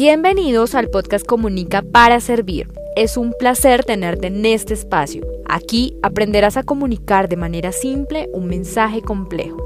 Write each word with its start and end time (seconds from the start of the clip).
Bienvenidos 0.00 0.76
al 0.76 0.90
podcast 0.90 1.26
Comunica 1.26 1.82
para 1.82 2.20
Servir. 2.20 2.68
Es 2.94 3.16
un 3.16 3.34
placer 3.36 3.84
tenerte 3.84 4.28
en 4.28 4.46
este 4.46 4.72
espacio. 4.72 5.26
Aquí 5.48 5.96
aprenderás 6.04 6.56
a 6.56 6.62
comunicar 6.62 7.28
de 7.28 7.34
manera 7.34 7.72
simple 7.72 8.28
un 8.32 8.46
mensaje 8.46 9.02
complejo. 9.02 9.56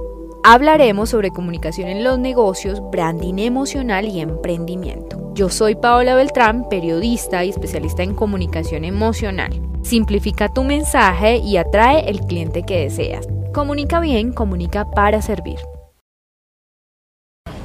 Hablaremos 0.43 1.11
sobre 1.11 1.29
comunicación 1.29 1.91
en 1.91 2.03
los 2.03 2.19
negocios, 2.19 2.81
branding 2.91 3.41
emocional 3.41 4.09
y 4.09 4.21
emprendimiento. 4.21 5.35
Yo 5.35 5.51
soy 5.51 5.75
Paola 5.75 6.15
Beltrán, 6.15 6.67
periodista 6.71 7.45
y 7.45 7.51
especialista 7.51 8.03
en 8.03 8.15
comunicación 8.15 8.87
emocional. 8.87 9.53
Simplifica 9.83 10.49
tu 10.49 10.65
mensaje 10.65 11.37
y 11.45 11.59
atrae 11.59 12.09
el 12.09 12.21
cliente 12.21 12.63
que 12.63 12.79
deseas. 12.85 13.29
Comunica 13.53 14.01
bien, 14.01 14.33
comunica 14.33 14.91
para 14.93 15.21
servir. 15.21 15.59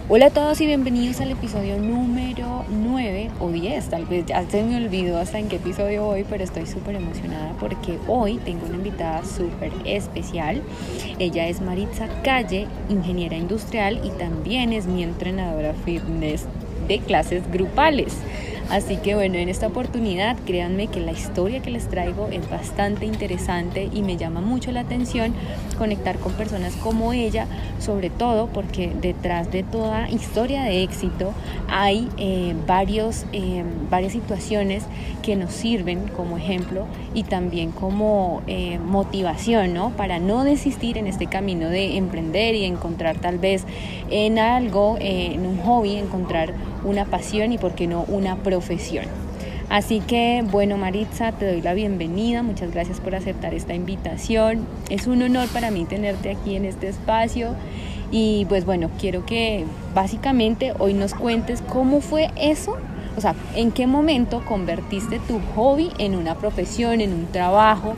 Hola 0.09 0.27
a 0.27 0.29
todos 0.29 0.61
y 0.61 0.65
bienvenidos 0.65 1.19
al 1.19 1.31
episodio 1.31 1.77
número 1.77 2.63
9 2.69 3.29
o 3.41 3.49
10, 3.49 3.89
tal 3.89 4.05
vez 4.05 4.25
ya 4.25 4.49
se 4.49 4.63
me 4.63 4.77
olvidó 4.77 5.17
hasta 5.17 5.37
en 5.37 5.49
qué 5.49 5.57
episodio 5.57 6.05
voy, 6.05 6.23
pero 6.23 6.45
estoy 6.45 6.65
súper 6.65 6.95
emocionada 6.95 7.51
porque 7.59 7.97
hoy 8.07 8.37
tengo 8.37 8.67
una 8.67 8.77
invitada 8.77 9.25
súper 9.25 9.73
especial. 9.83 10.61
Ella 11.19 11.49
es 11.49 11.59
Maritza 11.59 12.07
Calle, 12.23 12.67
ingeniera 12.87 13.35
industrial 13.35 13.99
y 14.01 14.11
también 14.11 14.71
es 14.71 14.85
mi 14.85 15.03
entrenadora 15.03 15.73
fitness 15.73 16.45
de 16.87 16.99
clases 16.99 17.43
grupales. 17.51 18.15
Así 18.69 18.97
que 18.97 19.15
bueno, 19.15 19.37
en 19.37 19.47
esta 19.47 19.67
oportunidad 19.67 20.35
créanme 20.45 20.87
que 20.87 20.99
la 20.99 21.13
historia 21.13 21.61
que 21.61 21.71
les 21.71 21.87
traigo 21.87 22.27
es 22.27 22.49
bastante 22.49 23.05
interesante 23.05 23.89
y 23.93 24.01
me 24.01 24.17
llama 24.17 24.41
mucho 24.41 24.73
la 24.73 24.81
atención 24.81 25.33
conectar 25.77 26.17
con 26.17 26.33
personas 26.33 26.75
como 26.75 27.13
ella, 27.13 27.47
sobre 27.79 28.09
todo 28.09 28.47
porque 28.47 28.91
detrás 29.01 29.51
de 29.51 29.63
toda 29.63 30.09
historia 30.09 30.63
de 30.63 30.83
éxito 30.83 31.31
hay 31.69 32.09
eh, 32.17 32.55
varios, 32.67 33.25
eh, 33.31 33.63
varias 33.89 34.11
situaciones 34.11 34.83
que 35.21 35.37
nos 35.37 35.53
sirven 35.53 36.07
como 36.09 36.37
ejemplo 36.37 36.87
y 37.13 37.23
también 37.23 37.71
como 37.71 38.41
eh, 38.47 38.79
motivación, 38.79 39.73
¿no? 39.73 39.91
Para 39.91 40.19
no 40.19 40.43
desistir 40.43 40.97
en 40.97 41.07
este 41.07 41.27
camino 41.27 41.69
de 41.69 41.95
emprender 41.95 42.55
y 42.55 42.65
encontrar 42.65 43.17
tal 43.19 43.37
vez 43.37 43.63
en 44.09 44.39
algo, 44.39 44.97
en 44.99 45.45
un 45.45 45.57
hobby, 45.59 45.95
encontrar 45.95 46.53
una 46.83 47.05
pasión 47.05 47.51
y 47.51 47.57
por 47.57 47.73
qué 47.73 47.87
no 47.87 48.03
una 48.07 48.35
profesión. 48.37 49.05
Así 49.69 49.99
que 49.99 50.45
bueno 50.49 50.77
Maritza, 50.77 51.33
te 51.33 51.45
doy 51.45 51.61
la 51.61 51.73
bienvenida, 51.73 52.41
muchas 52.41 52.71
gracias 52.71 53.01
por 53.01 53.15
aceptar 53.15 53.53
esta 53.53 53.73
invitación. 53.73 54.65
Es 54.89 55.07
un 55.07 55.21
honor 55.21 55.47
para 55.49 55.71
mí 55.71 55.85
tenerte 55.85 56.31
aquí 56.31 56.55
en 56.55 56.63
este 56.63 56.87
espacio 56.87 57.53
y 58.11 58.45
pues 58.45 58.65
bueno, 58.65 58.89
quiero 58.99 59.25
que 59.25 59.65
básicamente 59.93 60.73
hoy 60.79 60.93
nos 60.93 61.13
cuentes 61.13 61.61
cómo 61.61 61.99
fue 61.99 62.29
eso, 62.37 62.77
o 63.17 63.21
sea, 63.21 63.35
en 63.55 63.71
qué 63.71 63.87
momento 63.87 64.43
convertiste 64.45 65.19
tu 65.19 65.41
hobby 65.55 65.91
en 65.97 66.15
una 66.15 66.35
profesión, 66.35 67.01
en 67.01 67.11
un 67.11 67.25
trabajo, 67.27 67.95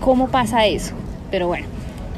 cómo 0.00 0.28
pasa 0.28 0.66
eso. 0.66 0.92
Pero 1.30 1.46
bueno, 1.46 1.66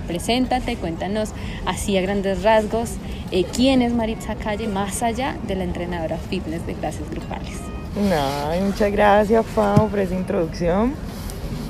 preséntate, 0.09 0.77
cuéntanos 0.77 1.31
así 1.67 1.97
a 1.97 2.01
grandes 2.01 2.43
rasgos 2.43 2.95
eh, 3.31 3.45
quién 3.45 3.83
es 3.83 3.93
Maritza 3.93 4.37
Calle 4.37 4.69
más 4.69 5.03
allá 5.03 5.37
de 5.47 5.55
la 5.55 5.65
entrenadora 5.65 6.17
fitness 6.17 6.67
de 6.67 6.75
clases 6.75 7.11
grupales. 7.11 7.59
Muchas 8.65 8.91
gracias 8.93 9.45
Pau 9.55 9.89
por 9.89 9.99
esa 9.99 10.15
introducción. 10.15 10.95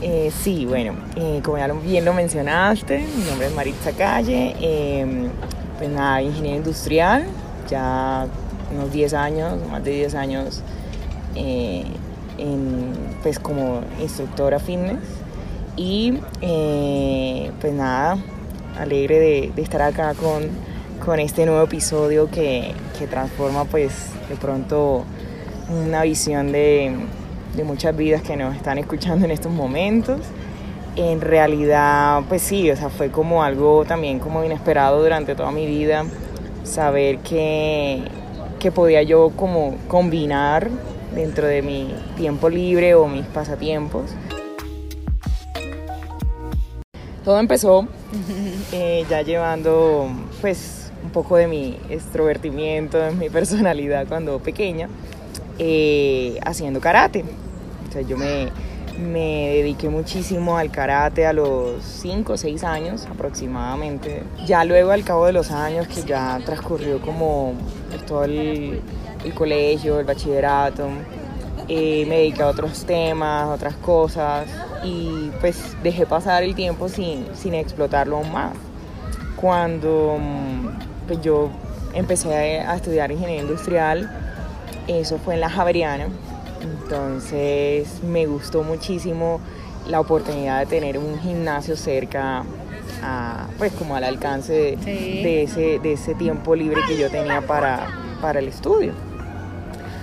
Eh, 0.00 0.30
sí, 0.42 0.66
bueno, 0.66 0.94
eh, 1.16 1.40
como 1.42 1.58
ya 1.58 1.66
bien 1.72 2.04
lo 2.04 2.14
mencionaste, 2.14 3.04
mi 3.16 3.24
nombre 3.24 3.48
es 3.48 3.54
Maritza 3.54 3.90
Calle, 3.92 4.54
em, 4.60 5.28
pues 5.78 5.90
nada, 5.90 6.22
ingeniero 6.22 6.58
industrial, 6.58 7.24
ya 7.68 8.26
unos 8.72 8.92
10 8.92 9.14
años, 9.14 9.58
más 9.68 9.82
de 9.82 9.90
10 9.90 10.14
años, 10.14 10.62
pues 13.22 13.40
como 13.40 13.80
instructora 14.00 14.60
fitness 14.60 15.02
y 15.76 16.12
pues 17.60 17.72
nada, 17.72 18.18
alegre 18.78 19.50
de 19.54 19.62
estar 19.62 19.82
acá 19.82 20.14
con 20.14 20.67
con 21.04 21.20
este 21.20 21.46
nuevo 21.46 21.62
episodio 21.62 22.30
que, 22.30 22.72
que 22.98 23.06
transforma 23.06 23.64
pues 23.64 23.92
de 24.28 24.36
pronto 24.36 25.04
una 25.68 26.02
visión 26.02 26.52
de, 26.52 26.96
de, 27.56 27.64
muchas 27.64 27.96
vidas 27.96 28.22
que 28.22 28.36
nos 28.36 28.56
están 28.56 28.78
escuchando 28.78 29.24
en 29.24 29.30
estos 29.30 29.52
momentos. 29.52 30.20
En 30.96 31.20
realidad, 31.20 32.22
pues 32.28 32.42
sí, 32.42 32.70
o 32.70 32.76
sea, 32.76 32.88
fue 32.88 33.10
como 33.10 33.42
algo 33.42 33.84
también 33.84 34.18
como 34.18 34.44
inesperado 34.44 35.02
durante 35.02 35.34
toda 35.34 35.50
mi 35.50 35.66
vida, 35.66 36.04
saber 36.64 37.18
que, 37.18 38.02
que 38.58 38.72
podía 38.72 39.02
yo 39.02 39.30
como 39.36 39.76
combinar 39.86 40.68
dentro 41.14 41.46
de 41.46 41.62
mi 41.62 41.94
tiempo 42.16 42.48
libre 42.48 42.94
o 42.94 43.06
mis 43.06 43.26
pasatiempos. 43.26 44.10
Todo 47.24 47.38
empezó 47.38 47.86
eh, 48.72 49.04
ya 49.08 49.22
llevando 49.22 50.08
pues 50.40 50.77
poco 51.22 51.36
de 51.36 51.48
mi 51.48 51.76
extrovertimiento, 51.90 52.96
de 52.96 53.10
mi 53.10 53.28
personalidad 53.28 54.06
cuando 54.06 54.38
pequeña, 54.38 54.88
eh, 55.58 56.38
haciendo 56.44 56.80
karate. 56.80 57.24
O 57.88 57.92
sea, 57.92 58.02
yo 58.02 58.16
me, 58.16 58.50
me 58.96 59.48
dediqué 59.56 59.88
muchísimo 59.88 60.56
al 60.56 60.70
karate 60.70 61.26
a 61.26 61.32
los 61.32 61.82
5 61.82 62.34
o 62.34 62.36
6 62.36 62.62
años 62.62 63.06
aproximadamente. 63.10 64.22
Ya 64.46 64.64
luego 64.64 64.92
al 64.92 65.02
cabo 65.02 65.26
de 65.26 65.32
los 65.32 65.50
años 65.50 65.88
que 65.88 66.02
ya 66.02 66.40
transcurrió 66.46 67.00
como 67.00 67.54
todo 68.06 68.22
el, 68.22 68.80
el 69.24 69.34
colegio, 69.34 69.98
el 69.98 70.06
bachillerato, 70.06 70.86
eh, 71.66 72.06
me 72.08 72.18
dediqué 72.18 72.42
a 72.42 72.46
otros 72.46 72.84
temas, 72.84 73.48
otras 73.48 73.74
cosas 73.74 74.46
y 74.84 75.32
pues 75.40 75.76
dejé 75.82 76.06
pasar 76.06 76.44
el 76.44 76.54
tiempo 76.54 76.88
sin, 76.88 77.26
sin 77.34 77.54
explotarlo 77.54 78.18
aún 78.18 78.30
más. 78.30 78.52
Cuando 79.34 80.16
pues 81.08 81.20
yo 81.22 81.48
empecé 81.94 82.60
a 82.60 82.76
estudiar 82.76 83.10
ingeniería 83.10 83.42
industrial, 83.42 84.10
eso 84.86 85.18
fue 85.18 85.34
en 85.34 85.40
la 85.40 85.50
Javeriana, 85.50 86.08
entonces 86.62 88.02
me 88.04 88.26
gustó 88.26 88.62
muchísimo 88.62 89.40
la 89.88 90.00
oportunidad 90.00 90.60
de 90.60 90.66
tener 90.66 90.98
un 90.98 91.18
gimnasio 91.18 91.76
cerca, 91.76 92.44
pues 93.56 93.72
como 93.72 93.96
al 93.96 94.04
alcance 94.04 94.76
de, 94.76 95.42
ese, 95.42 95.78
de 95.78 95.94
ese 95.94 96.14
tiempo 96.14 96.54
libre 96.54 96.82
que 96.86 96.98
yo 96.98 97.10
tenía 97.10 97.40
para, 97.40 97.88
para 98.20 98.38
el 98.38 98.48
estudio. 98.48 98.92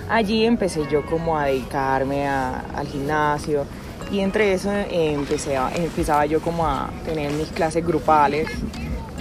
Allí 0.08 0.44
empecé 0.44 0.82
yo 0.90 1.04
como 1.06 1.38
a 1.38 1.46
dedicarme 1.46 2.28
al 2.28 2.86
gimnasio 2.86 3.64
y 4.10 4.20
entre 4.20 4.52
eso 4.52 4.70
empecé 4.72 5.56
empezaba 5.74 6.26
yo 6.26 6.40
como 6.40 6.66
a 6.66 6.90
tener 7.04 7.32
mis 7.32 7.48
clases 7.48 7.84
grupales 7.84 8.48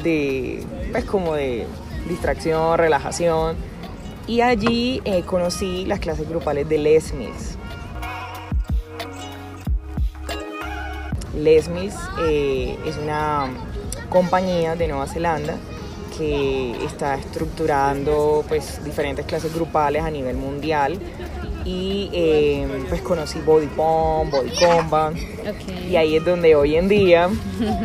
de, 0.03 0.63
pues 0.95 1.03
como 1.03 1.35
de 1.35 1.67
distracción, 2.07 2.77
relajación. 2.77 3.57
Y 4.27 4.39
allí 4.39 5.01
eh, 5.03 5.23
conocí 5.23 5.83
las 5.85 5.99
clases 5.99 6.29
grupales 6.29 6.69
de 6.69 6.77
Les 6.77 7.13
Mills. 7.13 7.57
Les 11.37 11.67
Mills 11.67 11.95
eh, 12.21 12.77
es 12.85 12.95
una 12.95 13.49
compañía 14.07 14.77
de 14.77 14.87
Nueva 14.87 15.05
Zelanda 15.05 15.57
que 16.17 16.85
está 16.85 17.15
estructurando 17.15 18.45
pues 18.47 18.81
diferentes 18.85 19.25
clases 19.25 19.53
grupales 19.53 20.01
a 20.01 20.09
nivel 20.09 20.37
mundial 20.37 20.97
y 21.65 22.09
eh, 22.13 22.85
pues 22.87 23.01
conocí 23.01 23.41
Body 23.41 23.67
Pump, 23.67 24.31
Body 24.31 24.51
Combat 24.57 25.13
y 25.89 25.97
ahí 25.97 26.15
es 26.15 26.23
donde 26.23 26.55
hoy 26.55 26.77
en 26.77 26.87
día 26.87 27.29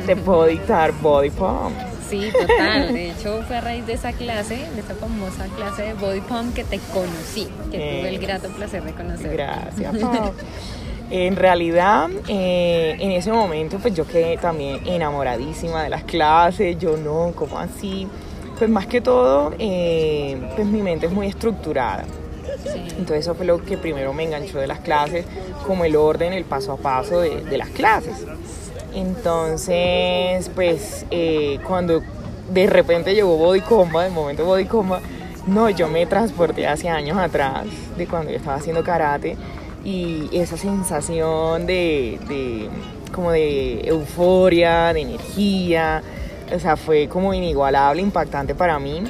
te 0.07 0.15
puedo 0.15 0.47
dictar 0.47 0.93
Body 0.93 1.31
Pump. 1.31 1.90
Sí, 2.11 2.31
total. 2.33 2.93
De 2.93 3.11
hecho, 3.11 3.43
fue 3.47 3.57
a 3.57 3.61
raíz 3.61 3.87
de 3.87 3.93
esa 3.93 4.13
clase, 4.13 4.57
de 4.75 4.81
esa 4.81 4.95
famosa 4.95 5.47
clase 5.57 5.83
de 5.83 5.95
Body 5.95 6.21
Pump 6.21 6.55
que 6.55 6.65
te 6.65 6.79
conocí, 6.93 7.49
que 7.71 7.79
tuve 7.79 8.09
el 8.09 8.19
grato 8.19 8.49
placer 8.49 8.83
de 8.83 8.93
conocer. 8.93 9.33
Gracias, 9.33 9.95
En 11.13 11.35
realidad, 11.35 12.09
eh, 12.29 12.97
en 13.01 13.11
ese 13.11 13.33
momento, 13.33 13.79
pues 13.79 13.95
yo 13.95 14.07
quedé 14.07 14.37
también 14.37 14.87
enamoradísima 14.87 15.83
de 15.83 15.89
las 15.89 16.05
clases. 16.05 16.79
Yo 16.79 16.97
no, 16.97 17.33
¿cómo 17.35 17.59
así? 17.59 18.07
Pues 18.59 18.71
más 18.71 18.87
que 18.87 19.01
todo, 19.01 19.53
eh, 19.59 20.41
pues 20.55 20.69
mi 20.69 20.83
mente 20.83 21.07
es 21.07 21.13
muy 21.13 21.27
estructurada. 21.27 22.05
Entonces 22.65 23.25
eso 23.25 23.35
fue 23.35 23.45
lo 23.45 23.65
que 23.65 23.77
primero 23.77 24.13
me 24.13 24.23
enganchó 24.23 24.59
de 24.59 24.69
las 24.69 24.81
clases, 24.81 25.25
como 25.67 25.85
el 25.85 25.97
orden, 25.97 26.33
el 26.33 26.45
paso 26.45 26.73
a 26.73 26.77
paso 26.77 27.21
de, 27.21 27.43
de 27.43 27.59
las 27.59 27.71
clases. 27.71 28.15
Entonces, 28.95 30.51
pues 30.55 31.07
eh, 31.11 31.59
cuando 31.67 32.03
de 32.53 32.67
repente 32.67 33.15
llegó 33.15 33.37
Body 33.37 33.61
Combat, 33.61 34.07
el 34.07 34.13
momento 34.13 34.45
Body 34.45 34.65
Combat, 34.65 35.01
no, 35.47 35.71
yo 35.71 35.89
me 35.89 36.05
transporté 36.07 36.67
hace 36.67 36.89
años 36.89 37.17
atrás, 37.17 37.67
de 37.97 38.07
cuando 38.07 38.31
yo 38.31 38.37
estaba 38.37 38.57
haciendo 38.57 38.83
karate, 38.83 39.37
y 39.85 40.29
esa 40.33 40.57
sensación 40.57 41.67
de, 41.67 42.19
de 42.29 42.69
como 43.15 43.31
de 43.31 43.89
euforia, 43.89 44.93
de 44.93 45.01
energía, 45.01 46.03
o 46.55 46.59
sea, 46.59 46.77
fue 46.77 47.09
como 47.09 47.33
inigualable, 47.33 48.03
impactante 48.03 48.55
para 48.55 48.79
mí. 48.79 49.05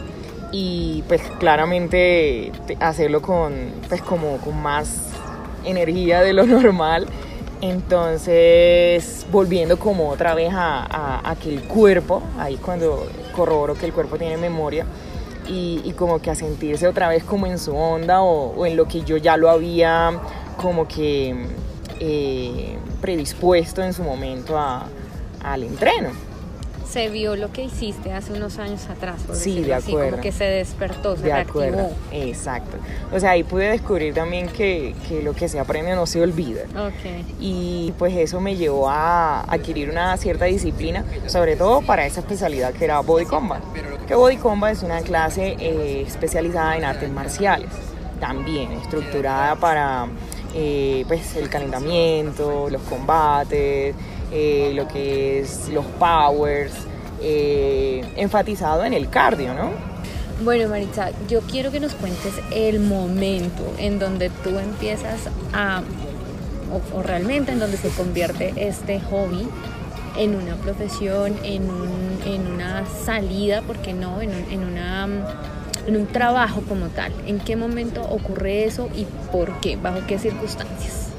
y 0.52 1.04
pues 1.06 1.22
claramente 1.38 2.50
hacerlo 2.80 3.22
con 3.22 3.52
pues 3.88 4.02
como 4.02 4.38
con 4.38 4.60
más 4.60 5.10
energía 5.64 6.22
de 6.22 6.32
lo 6.32 6.44
normal 6.58 7.06
entonces 7.60 9.26
volviendo 9.30 9.78
como 9.78 10.08
otra 10.08 10.34
vez 10.34 10.50
a, 10.52 11.36
que 11.42 11.50
el 11.50 11.62
cuerpo 11.62 12.22
ahí 12.38 12.56
cuando 12.56 13.06
corroboro 13.34 13.74
que 13.74 13.86
el 13.86 13.92
cuerpo 13.92 14.16
tiene 14.16 14.36
memoria 14.36 14.86
y, 15.46 15.92
como 15.96 16.20
que 16.20 16.30
a 16.30 16.34
sentirse 16.36 16.86
otra 16.86 17.08
vez 17.08 17.24
como 17.24 17.46
en 17.46 17.58
su 17.58 17.76
onda 17.76 18.22
o, 18.22 18.64
en 18.66 18.76
lo 18.76 18.86
que 18.86 19.02
yo 19.02 19.16
ya 19.16 19.36
lo 19.36 19.50
había 19.50 20.12
como 20.56 20.86
que 20.86 21.34
eh, 21.98 22.78
predispuesto 23.00 23.82
en 23.82 23.92
su 23.92 24.04
momento 24.04 24.56
al 24.58 25.62
entreno 25.64 26.29
se 26.90 27.08
vio 27.08 27.36
lo 27.36 27.52
que 27.52 27.64
hiciste 27.64 28.12
hace 28.12 28.32
unos 28.32 28.58
años 28.58 28.86
atrás, 28.88 29.22
por 29.22 29.36
sí, 29.36 29.62
de 29.62 29.74
acuerdo. 29.74 30.10
como 30.10 30.22
que 30.22 30.32
se 30.32 30.44
despertó, 30.44 31.16
se 31.16 31.22
de 31.22 31.32
Acuerdo. 31.32 31.90
Exacto. 32.10 32.76
O 33.12 33.20
sea, 33.20 33.30
ahí 33.30 33.44
pude 33.44 33.70
descubrir 33.70 34.12
también 34.12 34.48
que, 34.48 34.94
que, 35.08 35.22
lo 35.22 35.32
que 35.32 35.48
se 35.48 35.60
aprende 35.60 35.94
no 35.94 36.06
se 36.06 36.20
olvida. 36.20 36.62
Okay. 36.70 37.24
Y 37.38 37.94
pues 37.98 38.14
eso 38.16 38.40
me 38.40 38.56
llevó 38.56 38.88
a 38.88 39.42
adquirir 39.42 39.88
una 39.90 40.16
cierta 40.16 40.46
disciplina, 40.46 41.04
sobre 41.26 41.56
todo 41.56 41.80
para 41.82 42.04
esa 42.06 42.20
especialidad 42.20 42.72
que 42.72 42.84
era 42.84 43.00
Body 43.00 43.24
Combat. 43.24 43.62
Que 44.06 44.14
Body 44.14 44.36
Combat 44.36 44.72
es 44.72 44.82
una 44.82 45.00
clase 45.00 45.56
eh, 45.60 46.04
especializada 46.06 46.76
en 46.76 46.84
artes 46.84 47.10
marciales, 47.10 47.70
también 48.18 48.72
estructurada 48.72 49.54
para 49.56 50.08
eh, 50.54 51.04
pues 51.06 51.36
el 51.36 51.48
calentamiento, 51.48 52.68
los 52.68 52.82
combates, 52.82 53.94
eh, 54.32 54.72
lo 54.74 54.86
que 54.88 55.40
es 55.40 55.68
los 55.68 55.84
powers, 55.98 56.72
eh, 57.22 58.04
enfatizado 58.16 58.84
en 58.84 58.94
el 58.94 59.08
cardio, 59.10 59.54
¿no? 59.54 59.70
Bueno, 60.42 60.70
Maritza, 60.70 61.10
yo 61.28 61.42
quiero 61.42 61.70
que 61.70 61.80
nos 61.80 61.94
cuentes 61.94 62.32
el 62.50 62.80
momento 62.80 63.74
en 63.76 63.98
donde 63.98 64.30
tú 64.30 64.58
empiezas 64.58 65.28
a, 65.52 65.82
o, 66.94 67.02
realmente 67.02 67.52
en 67.52 67.58
donde 67.58 67.76
se 67.76 67.90
convierte 67.90 68.54
este 68.56 69.00
hobby 69.00 69.46
en 70.16 70.34
una 70.34 70.54
profesión, 70.56 71.36
en, 71.44 71.68
una 71.70 72.86
salida, 72.86 73.60
¿por 73.60 73.76
qué 73.78 73.92
no? 73.92 74.22
En, 74.22 74.64
una, 74.64 75.08
en 75.86 75.96
un 75.96 76.06
trabajo 76.06 76.62
como 76.66 76.86
tal. 76.86 77.12
¿En 77.26 77.38
qué 77.38 77.56
momento 77.56 78.02
ocurre 78.02 78.64
eso 78.64 78.88
y 78.94 79.04
por 79.30 79.60
qué? 79.60 79.76
¿Bajo 79.76 80.06
qué 80.06 80.18
circunstancias? 80.18 81.09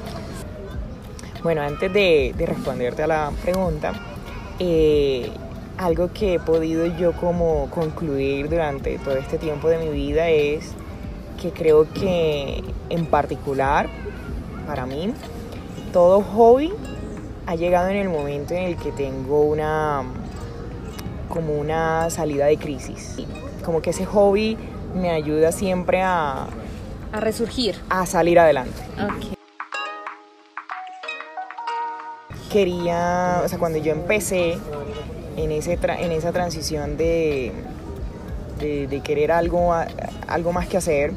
Bueno, 1.42 1.62
antes 1.62 1.92
de, 1.92 2.34
responderte 2.38 3.02
a 3.02 3.06
la 3.08 3.32
pregunta, 3.42 3.94
eh, 4.60 5.28
algo 5.76 6.12
que 6.12 6.34
he 6.34 6.38
podido 6.38 6.86
yo 6.86 7.12
como 7.14 7.68
concluir 7.70 8.48
durante 8.48 8.96
todo 8.98 9.16
este 9.16 9.38
tiempo 9.38 9.68
de 9.68 9.78
mi 9.78 9.88
vida 9.88 10.28
es 10.28 10.72
que 11.40 11.50
creo 11.50 11.92
que 11.92 12.62
en 12.90 13.06
particular, 13.06 13.88
para 14.68 14.86
mí, 14.86 15.12
todo 15.92 16.22
hobby 16.22 16.72
ha 17.46 17.56
llegado 17.56 17.88
en 17.88 17.96
el 17.96 18.08
momento 18.08 18.54
en 18.54 18.62
el 18.62 18.76
que 18.76 18.92
tengo 18.92 19.42
una 19.42 20.04
como 21.28 21.54
una 21.58 22.08
salida 22.10 22.46
de 22.46 22.56
crisis. 22.56 23.16
Como 23.64 23.82
que 23.82 23.90
ese 23.90 24.04
hobby 24.04 24.56
me 24.94 25.10
ayuda 25.10 25.50
siempre 25.50 26.02
a... 26.02 26.46
A 27.10 27.20
resurgir. 27.20 27.74
A 27.88 28.06
salir 28.06 28.38
adelante. 28.38 28.80
Okay 29.16 29.41
quería, 32.52 33.40
o 33.44 33.48
sea, 33.48 33.58
cuando 33.58 33.78
yo 33.78 33.92
empecé 33.92 34.58
en, 35.36 35.52
ese 35.52 35.78
en 35.82 36.12
esa 36.12 36.32
transición 36.32 36.96
de, 36.96 37.52
de, 38.58 39.00
querer 39.02 39.32
algo, 39.32 39.74
algo 40.28 40.52
más 40.52 40.68
que 40.68 40.76
hacer, 40.76 41.12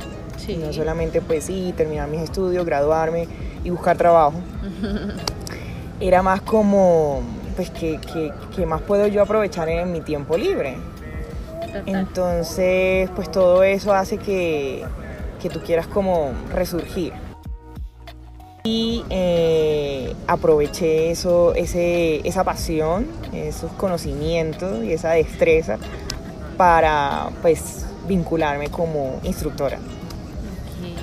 no 0.57 0.71
solamente 0.71 1.21
pues 1.21 1.45
sí, 1.45 1.73
terminar 1.75 2.07
mis 2.07 2.21
estudios, 2.21 2.65
graduarme 2.65 3.27
y 3.63 3.69
buscar 3.69 3.97
trabajo, 3.97 4.39
era 5.99 6.21
más 6.21 6.41
como, 6.41 7.21
pues, 7.55 7.69
que, 7.69 7.99
que, 8.55 8.65
más 8.65 8.81
puedo 8.81 9.07
yo 9.07 9.21
aprovechar 9.21 9.67
en 9.69 9.91
mi 9.91 10.01
tiempo 10.01 10.37
libre. 10.37 10.77
Entonces, 11.85 13.09
pues 13.15 13.29
todo 13.29 13.61
eso 13.63 13.93
hace 13.93 14.17
que, 14.17 14.85
que 15.41 15.49
tú 15.49 15.59
quieras 15.59 15.87
como 15.87 16.31
resurgir 16.53 17.11
y 18.65 19.05
eh, 19.11 20.15
aproveché 20.25 21.11
eso, 21.11 21.53
ese, 21.53 22.27
esa 22.27 22.43
pasión, 22.43 23.05
esos 23.31 23.71
conocimientos 23.73 24.83
y 24.83 24.91
esa 24.91 25.11
destreza 25.11 25.77
para 26.57 27.29
pues 27.43 27.85
vincularme 28.07 28.69
como 28.69 29.19
instructora. 29.23 29.77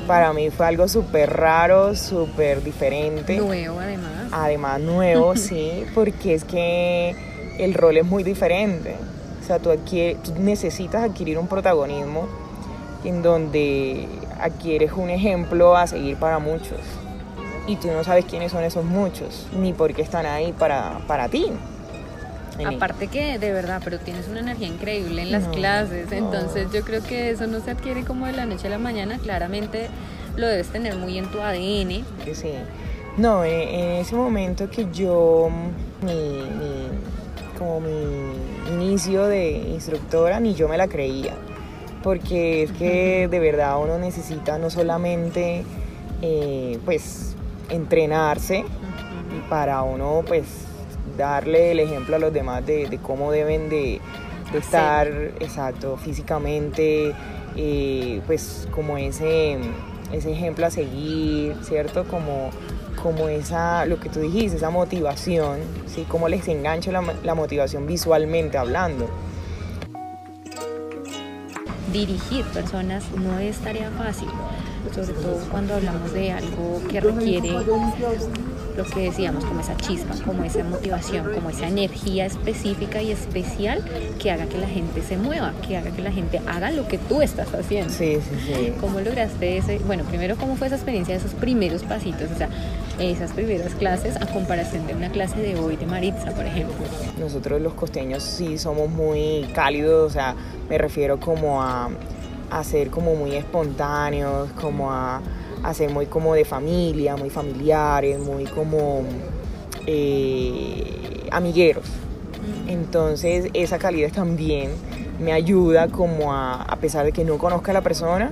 Para 0.08 0.32
mí 0.32 0.50
fue 0.50 0.66
algo 0.66 0.88
súper 0.88 1.32
raro, 1.32 1.94
súper 1.94 2.64
diferente. 2.64 3.36
Nuevo 3.36 3.78
además. 3.78 4.10
Además 4.32 4.80
nuevo, 4.80 5.36
sí, 5.36 5.84
porque 5.94 6.34
es 6.34 6.42
que 6.42 7.14
el 7.60 7.74
rol 7.74 7.96
es 7.96 8.04
muy 8.04 8.24
diferente. 8.24 8.96
O 9.40 9.46
sea, 9.46 9.60
tú, 9.60 9.70
tú 9.70 10.32
necesitas 10.40 11.04
adquirir 11.04 11.38
un 11.38 11.46
protagonismo 11.46 12.26
en 13.04 13.22
donde 13.22 14.08
adquieres 14.40 14.92
un 14.92 15.10
ejemplo 15.10 15.76
a 15.76 15.86
seguir 15.86 16.16
para 16.16 16.40
muchos 16.40 16.78
y 17.66 17.76
tú 17.76 17.88
no 17.88 18.02
sabes 18.04 18.24
quiénes 18.24 18.52
son 18.52 18.64
esos 18.64 18.84
muchos, 18.84 19.46
ni 19.56 19.72
por 19.72 19.94
qué 19.94 20.02
están 20.02 20.26
ahí 20.26 20.52
para, 20.52 20.98
para 21.06 21.28
ti. 21.28 21.46
Aparte 22.64 23.08
que 23.08 23.38
de 23.38 23.52
verdad, 23.52 23.80
pero 23.82 23.98
tienes 23.98 24.28
una 24.28 24.40
energía 24.40 24.68
increíble 24.68 25.22
en 25.22 25.32
las 25.32 25.48
clases, 25.48 26.12
entonces 26.12 26.68
yo 26.72 26.82
creo 26.82 27.02
que 27.02 27.30
eso 27.30 27.46
no 27.46 27.60
se 27.60 27.70
adquiere 27.70 28.04
como 28.04 28.26
de 28.26 28.32
la 28.32 28.44
noche 28.44 28.66
a 28.66 28.70
la 28.70 28.78
mañana, 28.78 29.18
claramente 29.18 29.88
lo 30.36 30.46
debes 30.46 30.68
tener 30.68 30.96
muy 30.96 31.18
en 31.18 31.30
tu 31.30 31.40
ADN. 31.40 32.04
Sí, 32.34 32.52
no, 33.16 33.44
en, 33.44 34.00
ese 34.00 34.14
momento 34.14 34.70
que 34.70 34.88
yo, 34.92 35.48
mi, 36.02 36.42
como 37.58 37.80
mi 37.80 38.74
inicio 38.74 39.26
de 39.26 39.52
instructora, 39.52 40.38
ni 40.40 40.54
yo 40.54 40.68
me 40.68 40.76
la 40.76 40.88
creía, 40.88 41.34
porque 42.02 42.64
es 42.64 42.72
que 42.72 43.28
de 43.28 43.40
verdad 43.40 43.82
uno 43.82 43.98
necesita 43.98 44.58
no 44.58 44.70
solamente, 44.70 45.64
eh, 46.20 46.78
pues, 46.84 47.36
entrenarse 47.68 48.64
para 49.48 49.82
uno 49.82 50.22
pues 50.26 50.44
darle 51.16 51.72
el 51.72 51.80
ejemplo 51.80 52.16
a 52.16 52.18
los 52.18 52.32
demás 52.32 52.64
de, 52.66 52.98
cómo 53.02 53.32
deben 53.32 53.68
de, 53.68 54.00
estar 54.54 55.08
exacto 55.40 55.96
físicamente 55.96 57.14
eh, 57.56 58.20
pues 58.26 58.68
como 58.70 58.98
ese 58.98 59.58
ese 60.12 60.30
ejemplo 60.30 60.66
a 60.66 60.70
seguir 60.70 61.56
cierto 61.62 62.04
como 62.04 62.50
como 63.02 63.28
esa 63.28 63.86
lo 63.86 63.98
que 63.98 64.10
tú 64.10 64.20
dijiste 64.20 64.58
esa 64.58 64.68
motivación 64.68 65.60
sí 65.86 66.04
cómo 66.06 66.28
les 66.28 66.46
engancha 66.48 66.92
la, 66.92 67.02
la 67.24 67.34
motivación 67.34 67.86
visualmente 67.86 68.58
hablando. 68.58 69.08
Dirigir 71.92 72.44
personas 72.46 73.04
no 73.16 73.38
es 73.38 73.58
tarea 73.58 73.90
fácil 73.90 74.28
sobre 74.94 75.12
todo 75.12 75.38
cuando 75.50 75.74
hablamos 75.74 76.12
de 76.12 76.32
algo 76.32 76.80
que 76.90 77.00
requiere 77.00 77.52
lo 78.76 78.84
que 78.84 79.00
decíamos, 79.00 79.44
como 79.44 79.60
esa 79.60 79.76
chispa, 79.76 80.14
como 80.24 80.44
esa 80.44 80.64
motivación, 80.64 81.32
como 81.34 81.50
esa 81.50 81.68
energía 81.68 82.26
específica 82.26 83.02
y 83.02 83.10
especial 83.10 83.84
que 84.18 84.30
haga 84.30 84.46
que 84.46 84.58
la 84.58 84.66
gente 84.66 85.02
se 85.02 85.16
mueva, 85.16 85.52
que 85.66 85.76
haga 85.76 85.90
que 85.90 86.02
la 86.02 86.10
gente 86.10 86.40
haga 86.46 86.70
lo 86.70 86.88
que 86.88 86.98
tú 86.98 87.20
estás 87.20 87.52
haciendo. 87.54 87.92
Sí, 87.92 88.16
sí, 88.16 88.36
sí. 88.46 88.72
¿Cómo 88.80 89.00
lograste 89.00 89.58
ese? 89.58 89.78
Bueno, 89.80 90.04
primero, 90.04 90.36
¿cómo 90.36 90.56
fue 90.56 90.68
esa 90.68 90.76
experiencia 90.76 91.14
de 91.14 91.20
esos 91.20 91.34
primeros 91.34 91.82
pasitos? 91.82 92.30
O 92.34 92.38
sea, 92.38 92.48
esas 92.98 93.32
primeras 93.32 93.74
clases 93.74 94.16
a 94.16 94.26
comparación 94.26 94.86
de 94.86 94.94
una 94.94 95.10
clase 95.10 95.38
de 95.40 95.58
hoy 95.58 95.76
de 95.76 95.86
Maritza, 95.86 96.30
por 96.32 96.46
ejemplo. 96.46 96.74
Nosotros 97.18 97.60
los 97.60 97.74
costeños 97.74 98.22
sí 98.22 98.58
somos 98.58 98.88
muy 98.88 99.46
cálidos, 99.54 100.10
o 100.10 100.14
sea, 100.14 100.34
me 100.68 100.78
refiero 100.78 101.20
como 101.20 101.62
a 101.62 101.90
a 102.52 102.64
ser 102.64 102.90
como 102.90 103.14
muy 103.14 103.34
espontáneos, 103.34 104.50
como 104.60 104.92
a, 104.92 105.20
ser 105.74 105.90
muy 105.90 106.06
como 106.06 106.34
de 106.34 106.44
familia, 106.44 107.16
muy 107.16 107.30
familiares, 107.30 108.18
muy 108.18 108.44
como 108.44 109.02
eh, 109.86 111.28
amigueros. 111.30 111.84
Entonces 112.68 113.48
esa 113.54 113.78
calidad 113.78 114.12
también 114.12 114.72
me 115.18 115.32
ayuda 115.32 115.88
como 115.88 116.32
a, 116.32 116.62
a 116.62 116.76
pesar 116.76 117.04
de 117.04 117.12
que 117.12 117.24
no 117.24 117.38
conozca 117.38 117.70
a 117.70 117.74
la 117.74 117.80
persona, 117.80 118.30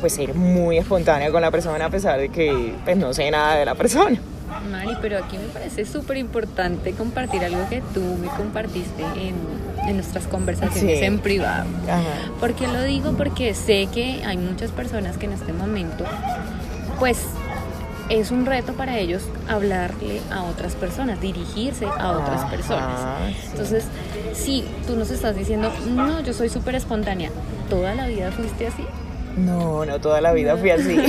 pues 0.00 0.14
ser 0.14 0.34
muy 0.34 0.78
espontánea 0.78 1.30
con 1.32 1.40
la 1.40 1.50
persona 1.50 1.86
a 1.86 1.90
pesar 1.90 2.20
de 2.20 2.28
que 2.28 2.74
pues, 2.84 2.96
no 2.96 3.12
sé 3.12 3.30
nada 3.30 3.56
de 3.56 3.64
la 3.64 3.74
persona. 3.74 4.20
Mari, 4.70 4.96
pero 5.00 5.18
aquí 5.18 5.38
me 5.38 5.48
parece 5.48 5.84
súper 5.84 6.16
importante 6.16 6.92
compartir 6.92 7.44
algo 7.44 7.68
que 7.68 7.82
tú 7.94 8.00
me 8.00 8.28
compartiste 8.28 9.02
en, 9.02 9.34
nuestras 9.94 10.26
conversaciones 10.26 11.02
en 11.02 11.18
privado. 11.18 11.66
¿Por 12.40 12.54
qué 12.54 12.66
lo 12.66 12.82
digo? 12.82 13.12
Porque 13.12 13.54
sé 13.54 13.88
que 13.92 14.22
hay 14.24 14.36
muchas 14.36 14.70
personas 14.70 15.16
que 15.16 15.26
en 15.26 15.32
este 15.32 15.52
momento, 15.52 16.04
pues 16.98 17.18
es 18.08 18.30
un 18.30 18.46
reto 18.46 18.72
para 18.74 18.98
ellos 18.98 19.22
hablarle 19.48 20.20
a 20.30 20.44
otras 20.44 20.74
personas, 20.74 21.20
dirigirse 21.20 21.86
a 21.86 22.12
otras 22.12 22.44
personas. 22.50 23.00
Entonces, 23.50 23.84
si 24.32 24.64
tú 24.86 24.96
nos 24.96 25.10
estás 25.10 25.36
diciendo, 25.36 25.72
no, 25.88 26.20
yo 26.20 26.32
soy 26.32 26.48
súper 26.48 26.76
espontánea, 26.76 27.30
toda 27.68 27.94
la 27.94 28.06
vida 28.06 28.30
fuiste 28.30 28.68
así? 28.68 28.84
No, 29.36 29.84
no 29.84 30.00
toda 30.00 30.20
la 30.20 30.32
vida 30.32 30.56
fui 30.56 30.70
así. 30.70 30.96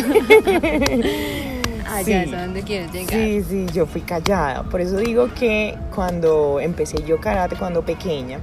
Allá 1.89 2.03
sí. 2.03 2.11
es 2.11 2.33
a 2.33 2.41
donde 2.41 2.63
quieres 2.63 2.91
llegar. 2.91 3.11
Sí, 3.11 3.43
sí, 3.43 3.65
yo 3.73 3.85
fui 3.85 4.01
callada. 4.01 4.63
Por 4.63 4.81
eso 4.81 4.97
digo 4.97 5.29
que 5.33 5.77
cuando 5.95 6.59
empecé 6.59 7.01
yo 7.03 7.21
karate, 7.21 7.55
cuando 7.55 7.83
pequeña, 7.83 8.39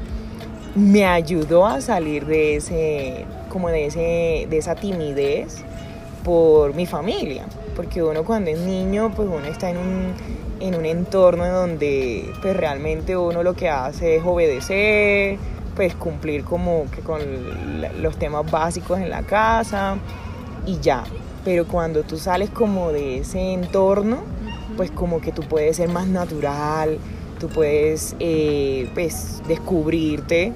me 0.75 1.07
ayudó 1.07 1.67
a 1.67 1.81
salir 1.81 2.27
de 2.27 2.57
ese, 2.57 3.25
como 3.49 3.69
de 3.69 3.87
ese, 3.87 4.47
de 4.51 4.59
esa 4.59 4.75
timidez 4.75 5.63
por 6.25 6.75
mi 6.75 6.87
familia. 6.87 7.45
Porque 7.77 8.03
uno 8.03 8.25
cuando 8.25 8.51
es 8.51 8.59
niño, 8.59 9.13
pues 9.15 9.29
uno 9.29 9.47
está 9.47 9.71
en 9.71 9.79
un, 9.79 10.15
en 10.61 10.75
un 10.75 10.87
entorno 10.87 11.47
donde 11.47 12.33
pues 12.43 12.57
realmente 12.57 13.17
uno 13.17 13.43
lo 13.43 13.55
que 13.55 13.69
hace 13.69 14.17
es 14.17 14.25
obedecer, 14.25 15.39
pues 15.77 15.95
cumplir 15.95 16.45
como 16.45 16.87
que 16.91 17.01
con 17.01 17.21
los 18.01 18.17
temas 18.17 18.49
básicos 18.51 18.99
en 18.99 19.11
la 19.11 19.23
casa 19.23 19.97
y 20.67 20.79
ya. 20.81 21.05
Pero 21.45 21.67
cuando 21.67 22.03
tú 22.05 22.17
sales 22.17 22.51
como 22.51 22.91
de 22.91 23.19
ese 23.19 23.53
entorno, 23.53 24.23
pues 24.77 24.91
como 24.91 25.21
que 25.21 25.31
tú 25.31 25.43
puedes 25.43 25.77
ser 25.77 25.89
más 25.89 26.07
natural, 26.07 26.99
tú 27.45 27.55
puedes 27.55 28.17
eh, 28.21 28.89
pues 28.95 29.43
descubrirte 29.47 30.53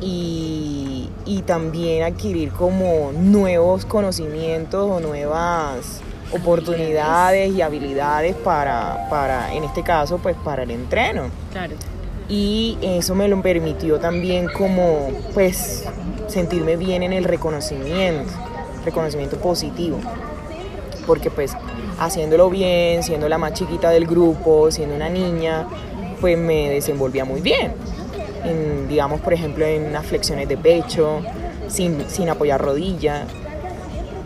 y, 0.00 1.08
y, 1.24 1.42
también 1.42 2.04
adquirir 2.04 2.50
como 2.50 3.12
nuevos 3.12 3.84
conocimientos 3.84 4.88
o 4.90 5.00
nuevas 5.00 6.00
oportunidades 6.32 7.52
y 7.52 7.62
habilidades 7.62 8.36
para, 8.36 9.08
para, 9.08 9.54
en 9.54 9.64
este 9.64 9.82
caso, 9.82 10.18
pues 10.18 10.36
para 10.44 10.62
el 10.64 10.70
entreno. 10.70 11.30
Claro 11.50 11.74
y 12.28 12.76
eso 12.82 13.14
me 13.14 13.26
lo 13.26 13.40
permitió 13.40 13.98
también 13.98 14.48
como 14.48 15.08
pues 15.32 15.84
sentirme 16.26 16.76
bien 16.76 17.02
en 17.02 17.14
el 17.14 17.24
reconocimiento, 17.24 18.30
reconocimiento 18.84 19.38
positivo, 19.38 19.98
porque 21.06 21.30
pues 21.30 21.56
haciéndolo 21.98 22.50
bien, 22.50 23.02
siendo 23.02 23.28
la 23.28 23.38
más 23.38 23.54
chiquita 23.54 23.90
del 23.90 24.06
grupo, 24.06 24.70
siendo 24.70 24.94
una 24.94 25.08
niña, 25.08 25.66
pues 26.20 26.38
me 26.38 26.70
desenvolvía 26.70 27.24
muy 27.24 27.40
bien, 27.40 27.72
digamos 28.88 29.20
por 29.20 29.32
ejemplo 29.32 29.64
en 29.64 29.92
las 29.92 30.06
flexiones 30.06 30.48
de 30.48 30.56
pecho, 30.56 31.20
sin, 31.68 32.08
sin 32.08 32.28
apoyar 32.28 32.60
rodilla, 32.60 33.26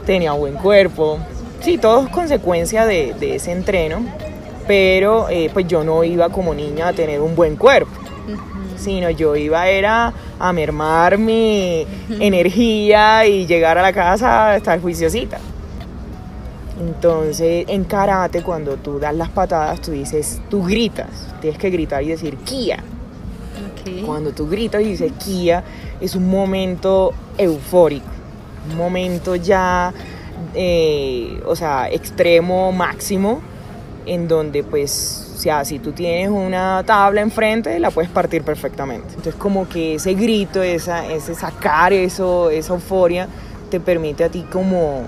tenía 0.07 0.33
buen 0.33 0.55
cuerpo, 0.55 1.19
sí, 1.61 1.79
todo 1.79 2.05
es 2.05 2.09
consecuencia 2.11 2.87
de, 2.87 3.15
de 3.19 3.37
ese 3.37 3.53
entreno 3.53 4.05
pero 4.67 5.29
eh, 5.29 5.51
pues 5.53 5.67
yo 5.67 5.85
no 5.85 6.05
iba 6.05 6.29
como 6.29 6.55
niña 6.55 6.89
a 6.89 6.93
tener 6.93 7.21
un 7.21 7.35
buen 7.35 7.57
cuerpo, 7.57 7.93
sino 8.77 9.11
yo 9.11 9.37
iba 9.37 9.69
era 9.69 10.13
a 10.39 10.53
mermar 10.53 11.19
mi 11.19 11.87
energía 12.21 13.27
y 13.27 13.47
llegar 13.47 13.79
a 13.79 13.83
la 13.83 13.93
casa 13.93 14.51
a 14.51 14.57
estar 14.57 14.81
juiciosita. 14.81 15.39
Entonces, 16.81 17.67
en 17.69 17.85
karate, 17.85 18.43
cuando 18.43 18.77
tú 18.77 18.99
das 18.99 19.15
las 19.15 19.29
patadas, 19.29 19.81
tú 19.81 19.93
dices, 19.93 20.41
tú 20.49 20.65
gritas, 20.65 21.35
tienes 21.41 21.59
que 21.59 21.71
gritar 21.71 22.03
y 22.03 22.09
decir 22.09 22.37
Kia. 22.39 22.83
Cuando 24.07 24.31
tú 24.33 24.49
gritas 24.49 24.81
y 24.83 24.87
dices 24.87 25.13
Kia, 25.25 25.65
es 26.01 26.15
un 26.15 26.29
momento 26.29 27.13
eufórico, 27.37 28.07
un 28.71 28.77
momento 28.77 29.35
ya, 29.35 29.93
eh, 30.55 31.43
o 31.47 31.57
sea, 31.57 31.91
extremo, 31.91 32.71
máximo, 32.71 33.41
en 34.07 34.29
donde 34.29 34.63
pues, 34.63 35.33
o 35.35 35.39
sea, 35.39 35.65
si 35.65 35.79
tú 35.79 35.93
tienes 35.93 36.29
una 36.29 36.83
tabla 36.85 37.21
enfrente, 37.21 37.79
la 37.81 37.91
puedes 37.91 38.11
partir 38.11 38.43
perfectamente. 38.43 39.09
Entonces 39.09 39.35
como 39.35 39.69
que 39.69 39.97
ese 39.97 40.15
grito, 40.15 40.63
esa, 40.63 41.07
ese 41.07 41.35
sacar 41.35 41.93
eso, 41.93 42.51
esa 42.51 42.75
euforia, 42.75 43.29
te 43.71 43.81
permite 43.81 44.25
a 44.25 44.29
ti 44.29 44.45
como, 44.51 45.03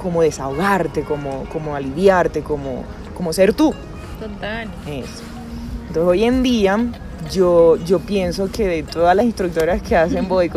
como 0.00 0.22
desahogarte, 0.22 1.02
como, 1.02 1.44
como 1.52 1.74
aliviarte, 1.74 2.42
como, 2.42 2.84
como 3.16 3.32
ser 3.32 3.52
tú. 3.52 3.74
Total. 4.20 4.68
Eso. 4.86 5.22
Entonces 5.88 6.10
hoy 6.10 6.24
en 6.24 6.42
día 6.42 6.78
yo, 7.30 7.76
yo 7.76 7.98
pienso 7.98 8.50
que 8.50 8.66
de 8.66 8.82
todas 8.82 9.14
las 9.16 9.26
instructoras 9.26 9.82
que 9.82 9.96
hacen 9.96 10.28
body 10.28 10.50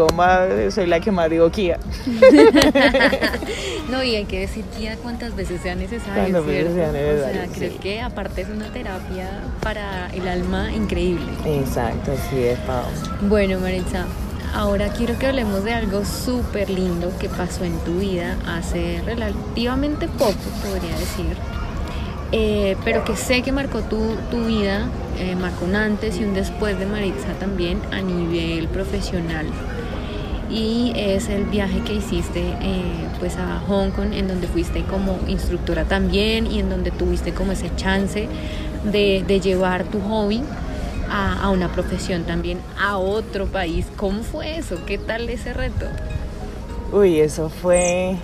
soy 0.69 0.87
la 0.87 0.99
que 0.99 1.11
más 1.11 1.29
digo 1.29 1.49
Kia. 1.51 1.77
no, 3.89 4.03
y 4.03 4.15
hay 4.15 4.25
que 4.25 4.41
decir 4.41 4.63
Kia 4.77 4.95
cuántas 4.97 5.35
veces 5.35 5.61
sea 5.61 5.75
necesario, 5.75 6.43
¿cierto? 6.43 6.73
Sea 6.73 6.91
necesario, 6.91 7.41
o 7.41 7.45
sea, 7.45 7.47
creo 7.53 7.79
que 7.79 8.01
aparte 8.01 8.41
es 8.41 8.49
una 8.49 8.71
terapia 8.71 9.41
para 9.61 10.09
el 10.13 10.27
alma 10.27 10.71
increíble. 10.71 11.31
Exacto, 11.45 12.11
así 12.11 12.43
es, 12.43 12.59
Pau. 12.59 12.85
Bueno, 13.27 13.59
Maritza, 13.59 14.05
ahora 14.53 14.89
quiero 14.89 15.17
que 15.17 15.27
hablemos 15.27 15.63
de 15.63 15.73
algo 15.73 16.05
súper 16.05 16.69
lindo 16.69 17.11
que 17.19 17.29
pasó 17.29 17.63
en 17.63 17.77
tu 17.79 17.99
vida 17.99 18.37
hace 18.47 19.01
relativamente 19.05 20.07
poco, 20.07 20.33
podría 20.63 20.97
decir. 20.97 21.37
Eh, 22.33 22.77
pero 22.85 23.03
que 23.03 23.15
sé 23.15 23.41
que 23.41 23.51
marcó 23.51 23.81
tu, 23.81 24.15
tu 24.29 24.45
vida, 24.45 24.87
eh, 25.19 25.35
marcó 25.35 25.65
un 25.65 25.75
antes 25.75 26.17
y 26.19 26.23
un 26.23 26.33
después 26.33 26.79
de 26.79 26.85
Maritza 26.85 27.33
también 27.39 27.81
a 27.91 28.01
nivel 28.01 28.67
profesional. 28.67 29.47
Y 30.49 30.91
es 30.95 31.29
el 31.29 31.45
viaje 31.45 31.79
que 31.81 31.93
hiciste 31.93 32.41
eh, 32.61 33.07
pues 33.19 33.37
a 33.37 33.61
Hong 33.67 33.91
Kong, 33.91 34.13
en 34.13 34.27
donde 34.27 34.47
fuiste 34.47 34.83
como 34.83 35.17
instructora 35.27 35.85
también 35.85 36.47
y 36.47 36.59
en 36.59 36.69
donde 36.69 36.91
tuviste 36.91 37.33
como 37.33 37.53
ese 37.53 37.73
chance 37.75 38.27
de, 38.83 39.23
de 39.25 39.39
llevar 39.39 39.85
tu 39.85 39.99
hobby 40.01 40.41
a, 41.11 41.43
a, 41.43 41.49
una 41.49 41.71
profesión 41.71 42.23
también 42.23 42.59
a 42.79 42.97
otro 42.97 43.45
país. 43.47 43.85
¿Cómo 43.97 44.23
fue 44.23 44.57
eso? 44.57 44.77
¿Qué 44.85 44.97
tal 44.97 45.29
ese 45.29 45.53
reto? 45.53 45.85
Uy, 46.91 47.19
eso 47.19 47.49
fue 47.49 48.17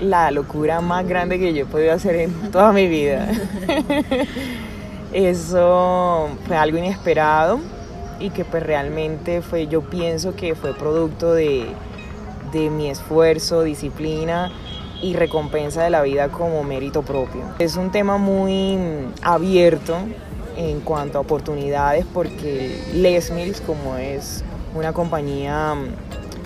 la 0.00 0.30
locura 0.30 0.80
más 0.80 1.06
grande 1.06 1.38
que 1.38 1.52
yo 1.52 1.62
he 1.62 1.66
podido 1.66 1.92
hacer 1.92 2.16
en 2.16 2.50
toda 2.50 2.72
mi 2.72 2.86
vida. 2.86 3.28
Eso 5.12 6.28
fue 6.46 6.56
algo 6.56 6.78
inesperado 6.78 7.60
y 8.20 8.30
que 8.30 8.44
pues 8.44 8.62
realmente 8.62 9.42
fue, 9.42 9.66
yo 9.66 9.82
pienso 9.82 10.36
que 10.36 10.54
fue 10.54 10.74
producto 10.74 11.32
de, 11.32 11.66
de 12.52 12.70
mi 12.70 12.90
esfuerzo, 12.90 13.62
disciplina 13.62 14.52
y 15.00 15.14
recompensa 15.14 15.82
de 15.82 15.90
la 15.90 16.02
vida 16.02 16.28
como 16.28 16.62
mérito 16.62 17.02
propio. 17.02 17.42
Es 17.58 17.76
un 17.76 17.90
tema 17.90 18.18
muy 18.18 18.78
abierto 19.22 19.96
en 20.58 20.80
cuanto 20.80 21.18
a 21.18 21.20
oportunidades 21.20 22.04
porque 22.12 22.82
Les 22.92 23.30
Mills, 23.30 23.60
como 23.60 23.96
es 23.96 24.42
una 24.74 24.92
compañía 24.92 25.74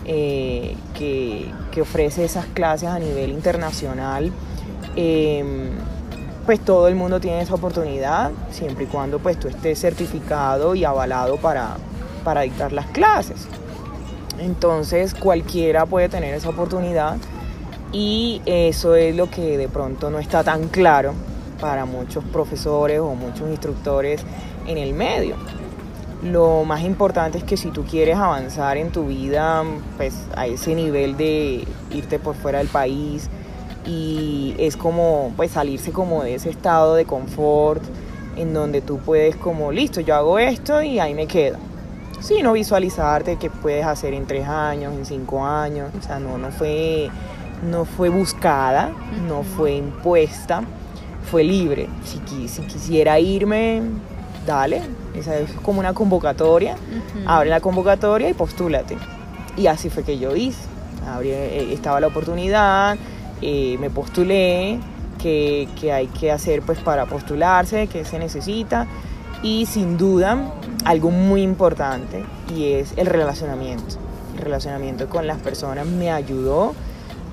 eh, 0.05 0.77
que, 0.95 1.51
ofrece 1.81 2.25
esas 2.25 2.45
clases 2.47 2.91
a 2.91 2.99
nivel 2.99 3.31
internacional, 3.31 4.31
em, 4.95 5.71
pues 6.45 6.61
todo 6.61 6.89
el 6.89 6.95
mundo 6.95 7.19
tiene 7.19 7.41
esa 7.41 7.55
oportunidad, 7.55 8.31
siempre 8.51 8.85
y 8.85 8.87
cuando 8.87 9.19
pues 9.19 9.41
tú 9.41 9.49
estés 9.49 9.81
certificado 9.81 10.75
y 10.75 10.85
avalado 10.85 11.39
para, 11.39 11.77
para 12.23 12.43
dictar 12.43 12.73
las 12.73 12.87
clases. 12.89 13.49
Entonces 14.39 15.15
cualquiera 15.15 15.87
puede 15.87 16.11
tener 16.11 16.35
esa 16.35 16.51
oportunidad 16.51 17.17
y 17.93 18.43
eso 18.45 18.95
es 18.95 19.17
lo 19.17 19.31
que 19.31 19.57
de 19.57 19.69
pronto 19.69 20.11
no 20.11 20.19
está 20.19 20.45
tan 20.45 20.69
claro 20.69 21.15
para 21.63 21.85
muchos 21.85 22.25
profesores 22.25 22.99
o 22.99 23.15
muchos 23.15 23.49
instructores 23.49 24.21
en 24.67 24.79
el 24.79 24.95
medio. 24.95 25.37
Lo 26.25 26.65
más 26.65 26.83
importante 26.83 27.39
es 27.39 27.45
que 27.45 27.57
si 27.57 27.71
tú 27.71 27.85
quieres 27.85 28.17
avanzar 28.17 28.77
en 28.77 28.91
tu 28.91 29.07
vida, 29.07 29.63
pues 29.97 30.27
a 30.35 30.49
ese 30.49 30.75
nivel 30.75 31.17
de 31.17 31.65
irte 31.93 32.19
por 32.19 32.35
fuera 32.35 32.59
del 32.59 32.67
país 32.67 33.31
y 33.87 34.57
es 34.59 34.77
como 34.77 35.33
pues 35.37 35.53
salirse 35.53 35.93
como 35.93 36.25
de 36.25 36.35
ese 36.35 36.51
estado 36.51 36.97
de 36.97 37.05
confort 37.05 37.83
en 38.37 38.53
donde 38.53 38.81
tú 38.81 38.99
puedes 38.99 39.37
como 39.37 39.71
listo, 39.71 40.01
yo 40.01 40.17
hago 40.17 40.41
esto 40.41 40.83
y 40.83 40.99
ahí 40.99 41.15
me 41.15 41.29
quedo. 41.29 41.59
Sí, 42.21 42.43
no 42.43 42.53
visualizarte 42.53 43.37
qué 43.37 43.51
puedes 43.51 43.87
hacer 43.87 44.15
en 44.15 44.27
tres 44.27 44.49
años, 44.49 44.95
en 44.95 45.07
cinco 45.07 45.45
años, 45.45 45.91
o 45.97 46.03
sea, 46.03 46.19
no, 46.19 46.39
no 46.39 46.51
fue, 46.51 47.09
no 47.69 47.85
fue 47.85 48.09
buscada, 48.09 48.91
no 49.29 49.43
fue 49.43 49.75
impuesta, 49.75 50.63
fue 51.33 51.45
libre. 51.45 51.89
Si, 52.05 52.47
si 52.47 52.61
quisiera 52.65 53.19
irme, 53.19 53.81
dale, 54.47 54.83
esa 55.15 55.35
es 55.39 55.51
como 55.63 55.81
una 55.81 55.95
convocatoria, 55.95 56.77
abre 57.25 57.49
la 57.49 57.61
convocatoria 57.61 58.29
y 58.29 58.35
postúlate. 58.35 58.99
Y 59.57 59.67
así 59.67 59.89
fue 59.89 60.03
que 60.05 60.19
yo 60.19 60.37
hice, 60.37 60.61
eh, 61.25 61.71
estaba 61.73 62.01
la 62.01 62.09
oportunidad, 62.09 62.99
eh, 63.41 63.79
me 63.81 63.89
postulé, 63.89 64.79
que, 65.19 65.69
hay 65.91 66.09
que 66.09 66.31
hacer 66.31 66.61
pues 66.61 66.79
para 66.81 67.07
postularse, 67.07 67.87
que 67.87 68.05
se 68.05 68.19
necesita 68.19 68.87
y 69.43 69.65
sin 69.65 69.97
duda 69.97 70.53
algo 70.85 71.11
muy 71.11 71.41
importante 71.41 72.27
y 72.55 72.75
es 72.75 72.93
el 72.99 73.07
relacionamiento. 73.07 73.97
El 74.37 74.43
relacionamiento 74.43 75.09
con 75.09 75.27
las 75.27 75.39
personas 75.39 75.87
me 75.87 76.11
ayudó 76.11 76.75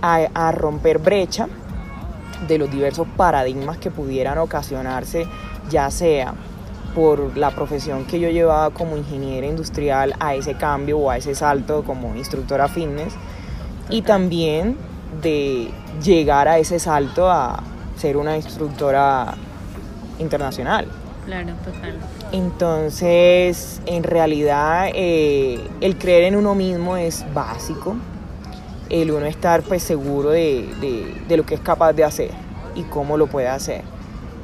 a, 0.01 0.19
a 0.33 0.53
romper 0.53 0.99
brecha 0.99 1.49
de 2.47 2.57
los 2.57 2.71
diversos 2.71 3.07
paradigmas 3.17 3.77
que 3.77 3.91
pudieran 3.91 4.37
ocasionarse, 4.37 5.27
ya 5.69 5.89
sea 5.91 6.33
por 6.95 7.37
la 7.37 7.51
profesión 7.51 8.05
que 8.05 8.19
yo 8.19 8.29
llevaba 8.29 8.71
como 8.71 8.97
ingeniera 8.97 9.47
industrial 9.47 10.15
a 10.19 10.35
ese 10.35 10.55
cambio 10.55 10.97
o 10.97 11.09
a 11.09 11.17
ese 11.17 11.35
salto 11.35 11.83
como 11.83 12.15
instructora 12.15 12.67
fitness 12.67 13.13
y 13.89 14.01
también 14.01 14.77
de 15.21 15.71
llegar 16.03 16.47
a 16.47 16.57
ese 16.57 16.79
salto 16.79 17.29
a 17.29 17.63
ser 17.95 18.17
una 18.17 18.35
instructora 18.35 19.35
internacional. 20.19 20.87
Claro, 21.25 21.53
total. 21.63 21.97
Entonces, 22.31 23.81
en 23.85 24.03
realidad, 24.03 24.89
eh, 24.93 25.59
el 25.81 25.97
creer 25.97 26.23
en 26.23 26.35
uno 26.35 26.55
mismo 26.55 26.97
es 26.97 27.25
básico. 27.33 27.95
El 28.89 29.11
uno 29.11 29.25
estar 29.25 29.61
pues 29.61 29.83
seguro 29.83 30.31
de, 30.31 30.67
de, 30.81 31.21
de 31.27 31.37
lo 31.37 31.45
que 31.45 31.55
es 31.55 31.61
capaz 31.61 31.93
de 31.93 32.03
hacer 32.03 32.31
y 32.75 32.83
cómo 32.83 33.17
lo 33.17 33.27
puede 33.27 33.47
hacer. 33.47 33.83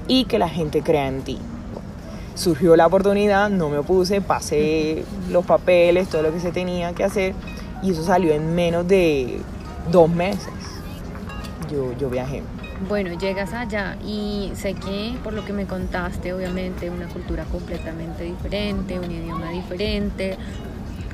Y 0.08 0.26
que 0.26 0.38
la 0.38 0.50
gente 0.50 0.82
crea 0.82 1.08
en 1.08 1.22
ti. 1.22 1.40
Surgió 2.36 2.76
la 2.76 2.86
oportunidad, 2.86 3.50
no 3.50 3.70
me 3.70 3.78
opuse, 3.78 4.22
pasé 4.22 5.06
los 5.32 5.46
papeles, 5.46 6.10
todo 6.10 6.22
lo 6.22 6.34
que 6.34 6.40
se 6.40 6.52
tenía 6.52 6.94
que 6.94 7.04
hacer 7.04 7.34
y 7.82 7.92
eso 7.92 8.04
salió 8.04 8.34
en 8.34 8.56
menos 8.56 8.88
de 8.88 9.40
dos 9.92 10.10
meses. 10.10 10.54
Yo, 11.72 11.94
yo 11.98 12.10
viajé. 12.10 12.44
Bueno, 12.90 13.18
llegas 13.18 13.54
allá 13.54 13.96
y 14.06 14.52
sé 14.56 14.74
que 14.74 15.16
por 15.24 15.34
lo 15.34 15.46
que 15.46 15.54
me 15.54 15.66
contaste, 15.66 16.34
obviamente 16.34 16.90
una 16.90 17.08
cultura 17.08 17.46
completamente 17.46 18.26
diferente, 18.26 19.00
un 19.00 19.10
idioma 19.10 19.50
diferente, 19.52 20.38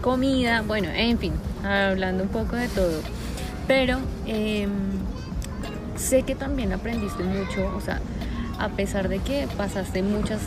comida, 0.01 0.63
bueno, 0.63 0.89
en 0.89 1.19
fin, 1.19 1.33
hablando 1.63 2.23
un 2.23 2.29
poco 2.29 2.55
de 2.55 2.67
todo. 2.67 2.99
Pero 3.71 3.99
eh, 4.27 4.67
sé 5.95 6.23
que 6.23 6.35
también 6.35 6.73
aprendiste 6.73 7.23
mucho, 7.23 7.73
o 7.73 7.79
sea, 7.79 8.01
a 8.59 8.67
pesar 8.67 9.07
de 9.07 9.19
que 9.19 9.47
pasaste 9.55 10.03
muchos 10.03 10.41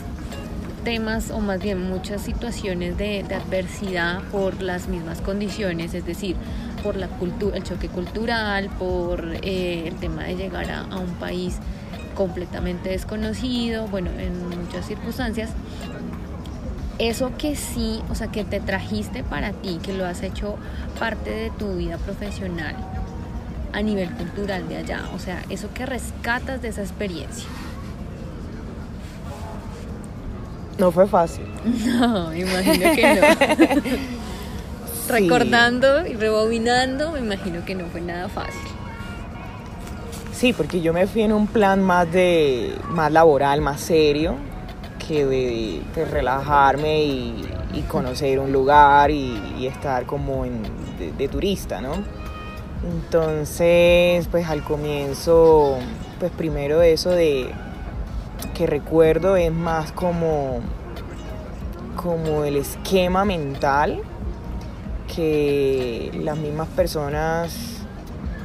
temas 0.84 1.30
o 1.30 1.40
más 1.40 1.58
bien 1.58 1.88
muchas 1.88 2.20
situaciones 2.20 2.98
de, 2.98 3.24
adversidad 3.34 4.20
por 4.24 4.60
las 4.60 4.88
mismas 4.88 5.22
condiciones, 5.22 5.94
es 5.94 6.04
decir, 6.04 6.36
por 6.82 6.96
la 6.96 7.08
cultura, 7.08 7.56
el 7.56 7.62
choque 7.62 7.88
cultural, 7.88 8.68
por 8.78 9.24
eh, 9.40 9.88
el 9.88 9.94
tema 9.94 10.24
de 10.24 10.36
llegar 10.36 10.70
a, 10.70 10.84
un 10.98 11.14
país 11.14 11.56
completamente 12.14 12.90
desconocido, 12.90 13.88
bueno, 13.88 14.10
en 14.18 14.50
muchas 14.50 14.84
circunstancias. 14.84 15.48
Eso 16.98 17.32
que 17.38 17.56
sí, 17.56 18.02
o 18.10 18.14
sea, 18.14 18.26
que 18.26 18.44
te 18.44 18.60
trajiste 18.60 19.24
para 19.24 19.52
ti, 19.52 19.80
que 19.82 19.94
lo 19.94 20.04
has 20.04 20.22
hecho 20.22 20.56
parte 20.98 21.30
de 21.30 21.50
tu 21.52 21.74
vida 21.76 21.96
profesional 21.96 22.93
a 23.74 23.82
nivel 23.82 24.08
cultural 24.10 24.68
de 24.68 24.76
allá, 24.76 25.02
o 25.14 25.18
sea, 25.18 25.42
eso 25.50 25.68
que 25.74 25.84
rescatas 25.84 26.62
de 26.62 26.68
esa 26.68 26.82
experiencia. 26.82 27.48
No 30.78 30.90
fue 30.90 31.06
fácil. 31.06 31.46
No, 31.84 32.34
imagino 32.34 32.94
que 32.94 33.14
no. 33.14 33.94
Sí. 35.04 35.10
Recordando 35.10 36.06
y 36.06 36.14
rebobinando, 36.14 37.12
me 37.12 37.18
imagino 37.18 37.62
que 37.66 37.74
no 37.74 37.84
fue 37.88 38.00
nada 38.00 38.26
fácil. 38.30 38.54
Sí, 40.32 40.54
porque 40.54 40.80
yo 40.80 40.94
me 40.94 41.06
fui 41.06 41.20
en 41.20 41.32
un 41.34 41.46
plan 41.46 41.82
más 41.82 42.10
de 42.10 42.74
más 42.88 43.12
laboral, 43.12 43.60
más 43.60 43.82
serio, 43.82 44.36
que 45.06 45.26
de, 45.26 45.82
de 45.94 46.04
relajarme 46.06 47.04
y, 47.04 47.44
y, 47.74 47.82
conocer 47.82 48.38
un 48.38 48.50
lugar 48.50 49.10
y, 49.10 49.38
y 49.58 49.66
estar 49.66 50.06
como 50.06 50.46
en, 50.46 50.62
de, 50.98 51.12
de, 51.12 51.28
turista, 51.28 51.82
¿no? 51.82 51.92
Entonces, 52.84 54.28
pues 54.28 54.46
al 54.48 54.62
comienzo, 54.62 55.78
pues 56.20 56.30
primero 56.32 56.82
eso 56.82 57.10
de 57.10 57.50
que 58.54 58.66
recuerdo 58.66 59.36
es 59.36 59.52
más 59.52 59.90
como 59.92 60.60
como 61.96 62.44
el 62.44 62.56
esquema 62.56 63.24
mental 63.24 64.02
que 65.14 66.10
las 66.22 66.36
mismas 66.36 66.68
personas 66.68 67.56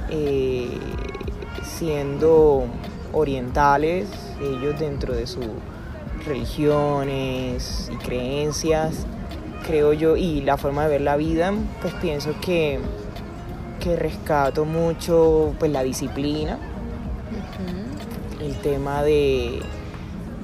eh, 0.10 0.70
siendo 1.64 2.66
orientales, 3.12 4.08
ellos 4.42 4.80
dentro 4.80 5.14
de 5.14 5.28
sus 5.28 5.46
religiones 6.26 7.92
y 7.94 7.96
creencias, 7.98 9.06
creo 9.66 9.94
yo, 9.94 10.16
y 10.16 10.42
la 10.42 10.58
forma 10.58 10.84
de 10.84 10.90
ver 10.90 11.02
la 11.02 11.18
vida, 11.18 11.54
pues 11.82 11.94
pienso 11.96 12.34
que, 12.42 12.80
que 13.80 13.96
rescato 13.96 14.66
mucho 14.66 15.54
pues 15.60 15.72
la 15.72 15.84
disciplina, 15.84 16.58
uh 16.58 18.42
-huh. 18.42 18.46
el 18.46 18.56
tema 18.58 19.04
de, 19.04 19.62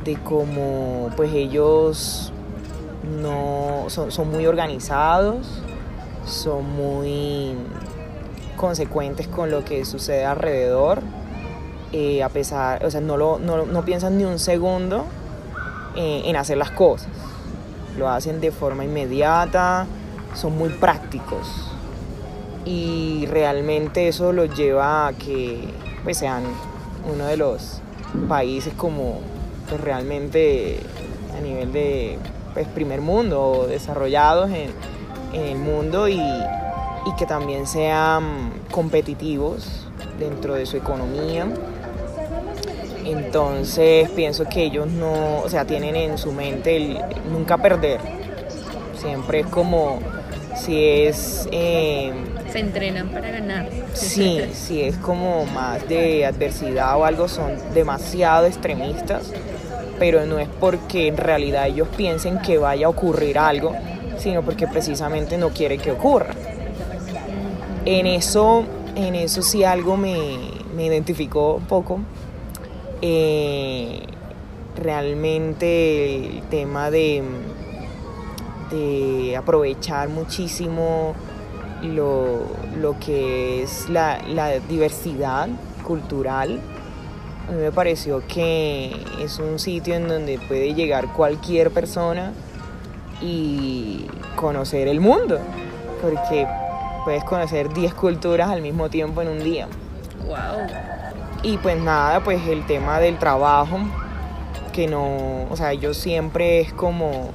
de 0.03 0.15
cómo 0.23 1.09
pues 1.15 1.33
ellos 1.33 2.31
no 3.21 3.85
son, 3.87 4.11
son 4.11 4.31
muy 4.31 4.45
organizados, 4.45 5.61
son 6.25 6.75
muy 6.75 7.53
consecuentes 8.57 9.27
con 9.27 9.51
lo 9.51 9.63
que 9.63 9.85
sucede 9.85 10.25
alrededor. 10.25 11.01
Eh, 11.91 12.23
a 12.23 12.29
pesar, 12.29 12.83
o 12.85 12.91
sea, 12.91 12.99
no, 12.99 13.15
lo, 13.15 13.39
no, 13.39 13.65
no 13.65 13.85
piensan 13.85 14.17
ni 14.17 14.25
un 14.25 14.39
segundo 14.39 15.05
eh, 15.95 16.23
en 16.25 16.35
hacer 16.35 16.57
las 16.57 16.71
cosas. 16.71 17.07
Lo 17.97 18.09
hacen 18.09 18.41
de 18.41 18.51
forma 18.51 18.83
inmediata, 18.83 19.85
son 20.33 20.57
muy 20.57 20.69
prácticos. 20.69 21.71
Y 22.65 23.27
realmente 23.27 24.07
eso 24.07 24.33
los 24.33 24.55
lleva 24.57 25.07
a 25.07 25.13
que 25.13 25.59
pues, 26.03 26.17
sean 26.17 26.43
uno 27.11 27.25
de 27.25 27.37
los 27.37 27.81
países 28.27 28.73
como 28.73 29.19
pues, 29.69 29.79
realmente 29.79 30.79
a 31.37 31.41
nivel 31.41 31.71
de 31.71 32.17
pues, 32.53 32.67
primer 32.67 33.01
mundo, 33.01 33.67
desarrollados 33.69 34.49
en, 34.49 34.71
en 35.33 35.45
el 35.45 35.57
mundo 35.57 36.07
y, 36.07 36.19
y, 36.19 37.15
que 37.17 37.27
también 37.27 37.67
sean 37.67 38.51
competitivos 38.71 39.85
dentro 40.17 40.55
de 40.55 40.65
su 40.65 40.77
economía. 40.77 41.45
Entonces 43.05 44.09
pienso 44.09 44.45
que 44.45 44.63
ellos 44.63 44.87
no, 44.87 45.41
o 45.43 45.49
sea, 45.49 45.65
tienen 45.65 45.95
en 45.95 46.17
su 46.17 46.31
mente 46.31 46.77
el 46.77 46.99
nunca 47.31 47.57
perder. 47.59 47.99
Siempre 48.97 49.41
es 49.41 49.47
como 49.47 49.99
si 50.55 50.83
es... 50.83 51.47
Eh, 51.51 52.11
Se 52.55 52.61
entrenan 52.61 53.09
para 53.09 53.31
ganar. 53.31 53.67
Sí, 53.91 54.39
si 54.53 54.81
es 54.81 54.95
como 54.95 55.45
más 55.45 55.85
de 55.89 56.25
adversidad 56.25 56.97
o 56.97 57.03
algo, 57.03 57.27
son 57.27 57.51
demasiado 57.73 58.45
extremistas, 58.45 59.29
pero 59.99 60.25
no 60.25 60.39
es 60.39 60.47
porque 60.61 61.07
en 61.07 61.17
realidad 61.17 61.67
ellos 61.67 61.89
piensen 61.97 62.39
que 62.39 62.57
vaya 62.57 62.85
a 62.85 62.89
ocurrir 62.89 63.37
algo, 63.39 63.75
sino 64.17 64.41
porque 64.41 64.69
precisamente 64.69 65.37
no 65.37 65.49
quiere 65.49 65.77
que 65.79 65.91
ocurra. 65.91 66.33
En 67.83 68.07
eso, 68.07 68.63
en 68.95 69.15
eso 69.15 69.41
sí 69.41 69.65
algo 69.65 69.97
me, 69.97 70.15
me 70.77 70.85
identificó 70.85 71.55
un 71.55 71.65
poco. 71.65 71.99
Eh, 73.01 73.99
realmente 74.77 76.37
el 76.37 76.41
tema 76.43 76.89
de, 76.89 77.21
de 78.71 79.35
aprovechar 79.35 80.07
muchísimo 80.07 81.15
lo, 81.87 82.41
lo 82.79 82.99
que 82.99 83.63
es 83.63 83.89
la, 83.89 84.21
la, 84.27 84.59
diversidad 84.59 85.47
cultural. 85.83 86.59
A 87.47 87.51
mí 87.51 87.61
me 87.61 87.71
pareció 87.71 88.23
que 88.27 88.95
es 89.21 89.39
un 89.39 89.59
sitio 89.59 89.95
en 89.95 90.07
donde 90.07 90.39
puede 90.47 90.73
llegar 90.73 91.13
cualquier 91.13 91.71
persona 91.71 92.31
y 93.21 94.07
conocer 94.35 94.87
el 94.87 94.99
mundo, 94.99 95.39
porque 96.01 96.47
puedes 97.03 97.23
conocer 97.23 97.73
10 97.73 97.93
culturas 97.93 98.49
al 98.49 98.61
mismo 98.61 98.89
tiempo 98.89 99.21
en 99.21 99.27
un 99.29 99.43
día. 99.43 99.67
Wow. 100.25 100.67
Y 101.43 101.57
pues 101.57 101.77
nada, 101.77 102.23
pues 102.23 102.45
el 102.47 102.65
tema 102.65 102.99
del 102.99 103.19
trabajo, 103.19 103.77
que 104.73 104.87
no, 104.87 105.45
o 105.49 105.55
sea, 105.55 105.73
yo 105.73 105.93
siempre 105.93 106.61
es 106.61 106.73
como 106.73 107.29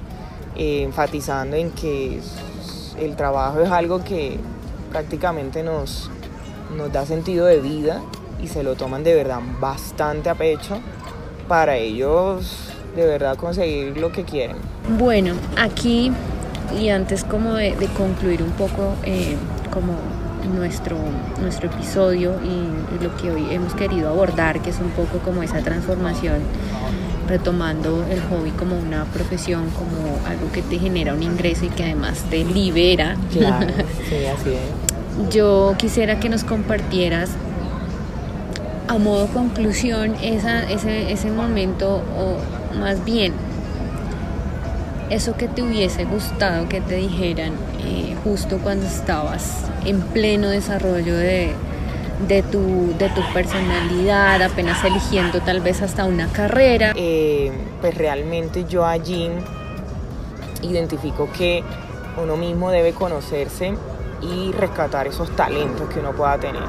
eh, 0.57 0.83
enfatizando 0.83 1.57
en 1.57 1.71
que 1.71 2.21
el 2.99 3.17
trabajo 3.17 3.61
es 3.61 3.71
algo 3.71 4.03
que 4.03 4.39
prácticamente 4.91 5.63
nos, 5.63 6.11
nos 6.77 6.93
da 6.93 7.07
sentido 7.07 7.47
de 7.47 7.61
vida 7.61 8.01
y 8.43 8.49
se 8.49 8.63
lo 8.63 8.75
toman 8.75 9.05
de 9.05 9.15
verdad 9.15 9.41
bastante 9.61 10.29
a 10.31 10.35
pecho 10.35 10.81
para 11.49 11.77
ellos 11.77 12.71
de 12.97 13.07
verdad 13.07 13.37
conseguir 13.37 13.97
lo 13.97 14.11
que 14.11 14.25
quieren. 14.25 14.57
Bueno, 14.99 15.35
aquí 15.57 16.13
y 16.79 16.89
antes 16.89 17.25
como 17.25 17.55
de, 17.55 17.75
de 17.77 17.87
concluir 17.89 18.43
un 18.43 18.53
poco 18.53 18.95
eh, 19.05 19.37
como 19.73 19.95
nuestro, 20.55 20.97
nuestro 21.41 21.69
episodio 21.69 22.35
y 22.43 23.03
lo 23.03 23.17
que 23.17 23.31
hoy 23.31 23.47
hemos 23.51 23.75
querido 23.75 24.09
abordar, 24.09 24.61
que 24.61 24.71
es 24.71 24.79
un 24.79 24.91
poco 24.91 25.19
como 25.19 25.43
esa 25.43 25.61
transformación, 25.61 26.41
retomando 27.31 28.05
el 28.11 28.21
hobby 28.23 28.51
como 28.51 28.79
una 28.79 29.05
profesión, 29.05 29.71
como 29.71 30.19
algo 30.29 30.53
que 30.53 30.61
te 30.63 30.79
genera 30.79 31.15
un 31.15 31.23
ingreso 31.23 31.65
y 31.65 31.69
que 31.69 31.85
además 31.85 32.25
te 32.29 32.45
libera. 32.45 33.17
Claro, 33.33 33.73
sí, 34.09 34.27
así 34.27 34.51
es. 34.51 35.31
Yo 35.33 35.75
quisiera 35.79 36.21
que 36.21 36.29
nos 36.29 36.45
compartieras 36.45 37.31
a 38.89 38.99
modo 38.99 39.29
conclusión 39.29 40.17
esa, 40.21 40.69
ese, 40.69 41.13
ese 41.13 41.31
momento 41.31 42.03
o 42.19 42.77
más 42.77 43.05
bien 43.05 43.33
eso 45.11 45.37
que 45.37 45.49
te 45.49 45.63
hubiese 45.63 46.05
gustado 46.05 46.69
que 46.69 46.81
te 46.81 46.97
dijeran 46.97 47.53
eh, 47.85 48.17
justo 48.25 48.59
cuando 48.59 48.87
estabas 48.87 49.65
en 49.85 50.01
pleno 50.01 50.49
desarrollo 50.49 51.17
de, 51.17 51.53
de, 52.27 52.43
tu, 52.43 52.95
de 52.99 53.09
tu 53.11 53.23
personalidad, 53.33 54.43
apenas 54.43 54.83
eligiendo 54.85 55.41
tal 55.41 55.61
vez 55.61 55.83
hasta 55.83 56.05
una 56.05 56.29
carrera. 56.29 56.93
Eh, 56.97 57.53
pues 57.81 57.95
realmente 57.97 58.65
yo 58.65 58.85
allí 58.85 59.31
identifico 60.63 61.31
que 61.33 61.63
uno 62.23 62.37
mismo 62.37 62.71
debe 62.71 62.93
conocerse 62.93 63.75
y 64.23 64.53
rescatar 64.53 65.07
esos 65.07 65.35
talentos 65.35 65.89
que 65.89 66.01
uno 66.01 66.13
pueda 66.13 66.39
tener 66.39 66.63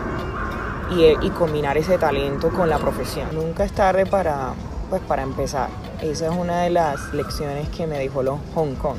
y, 0.96 1.26
y 1.26 1.30
combinar 1.32 1.78
ese 1.78 1.98
talento 1.98 2.50
con 2.50 2.70
la 2.70 2.78
profesión. 2.78 3.28
Nunca 3.34 3.64
es 3.66 3.74
tarde 3.74 4.06
para, 4.06 4.54
pues, 4.90 5.02
para 5.02 5.24
empezar. 5.24 5.70
Esa 6.02 6.28
es 6.28 6.32
una 6.32 6.62
de 6.62 6.70
las 6.70 7.14
lecciones 7.14 7.70
que 7.70 7.86
me 7.88 7.98
dejó 7.98 8.24
los 8.24 8.40
Hong 8.56 8.76
Kong. 8.76 8.98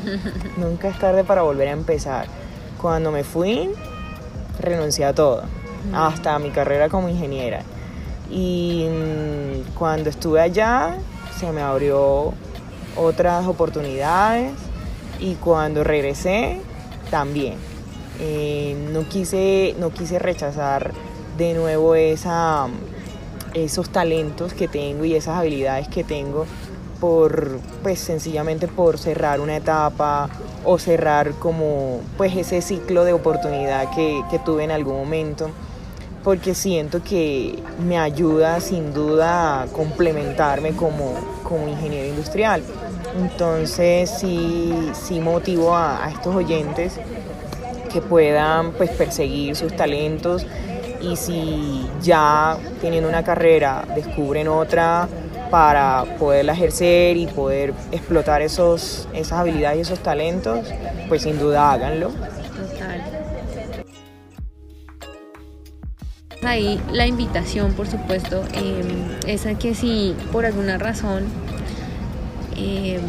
Nunca 0.56 0.88
es 0.88 0.98
tarde 0.98 1.24
para 1.24 1.42
volver 1.42 1.68
a 1.68 1.72
empezar. 1.72 2.26
Cuando 2.80 3.10
me 3.10 3.24
fui, 3.24 3.70
renuncié 4.60 5.06
a 5.06 5.14
todo, 5.14 5.44
hasta 5.92 6.38
mi 6.38 6.50
carrera 6.50 6.88
como 6.88 7.08
ingeniera. 7.08 7.62
Y 8.30 8.86
mm, 8.88 9.74
cuando 9.76 10.10
estuve 10.10 10.40
allá, 10.40 10.96
se 11.38 11.50
me 11.52 11.60
abrió 11.60 12.32
otras 12.96 13.46
oportunidades 13.46 14.52
y 15.20 15.34
cuando 15.34 15.84
regresé, 15.84 16.60
también. 17.10 17.54
Eh, 18.20 18.76
no, 18.92 19.08
quise, 19.08 19.74
no 19.78 19.90
quise 19.90 20.18
rechazar 20.18 20.92
de 21.36 21.54
nuevo 21.54 21.94
esa, 21.94 22.66
esos 23.54 23.90
talentos 23.90 24.52
que 24.52 24.68
tengo 24.68 25.04
y 25.04 25.14
esas 25.14 25.36
habilidades 25.38 25.88
que 25.88 26.04
tengo 26.04 26.46
por 27.00 27.58
pues 27.82 27.98
sencillamente 27.98 28.68
por 28.68 28.98
cerrar 28.98 29.40
una 29.40 29.56
etapa 29.56 30.28
o 30.64 30.78
cerrar 30.78 31.32
como 31.32 32.00
pues 32.16 32.36
ese 32.36 32.62
ciclo 32.62 33.04
de 33.04 33.12
oportunidad 33.12 33.92
que, 33.94 34.22
que 34.30 34.38
tuve 34.38 34.64
en 34.64 34.70
algún 34.70 34.96
momento 34.96 35.50
porque 36.24 36.54
siento 36.54 37.02
que 37.04 37.62
me 37.86 37.98
ayuda 37.98 38.58
sin 38.60 38.94
duda 38.94 39.62
a 39.62 39.66
complementarme 39.66 40.72
como, 40.72 41.14
como 41.42 41.68
ingeniero 41.68 42.08
industrial. 42.08 42.62
Entonces 43.16 44.10
sí, 44.10 44.72
sí 44.94 45.20
motivo 45.20 45.76
a, 45.76 46.08
estos 46.10 46.34
oyentes 46.34 46.98
que 47.92 48.00
puedan 48.00 48.72
pues 48.72 48.90
perseguir 48.90 49.54
sus 49.54 49.76
talentos 49.76 50.46
y 51.00 51.14
si 51.16 51.86
ya 52.02 52.56
teniendo 52.80 53.08
una 53.08 53.22
carrera 53.22 53.84
descubren 53.94 54.48
otra 54.48 55.06
para 55.50 56.04
poderla 56.18 56.54
ejercer 56.54 57.18
y 57.18 57.26
poder 57.26 57.74
explotar 57.92 58.40
esos, 58.40 59.06
esas 59.12 59.38
habilidades 59.38 59.78
y 59.78 59.80
esos 59.82 60.00
talentos, 60.00 60.66
pues 61.08 61.22
sin 61.22 61.38
duda 61.38 61.70
háganlo. 61.70 62.10
Ahí 66.46 66.80
la 66.92 67.06
invitación, 67.06 67.72
por 67.72 67.86
supuesto, 67.86 68.44
eh, 68.52 68.82
es 69.26 69.46
a 69.46 69.54
que 69.54 69.74
si 69.74 70.14
por 70.30 70.44
alguna 70.44 70.76
razón 70.76 71.24
eh, 72.56 73.00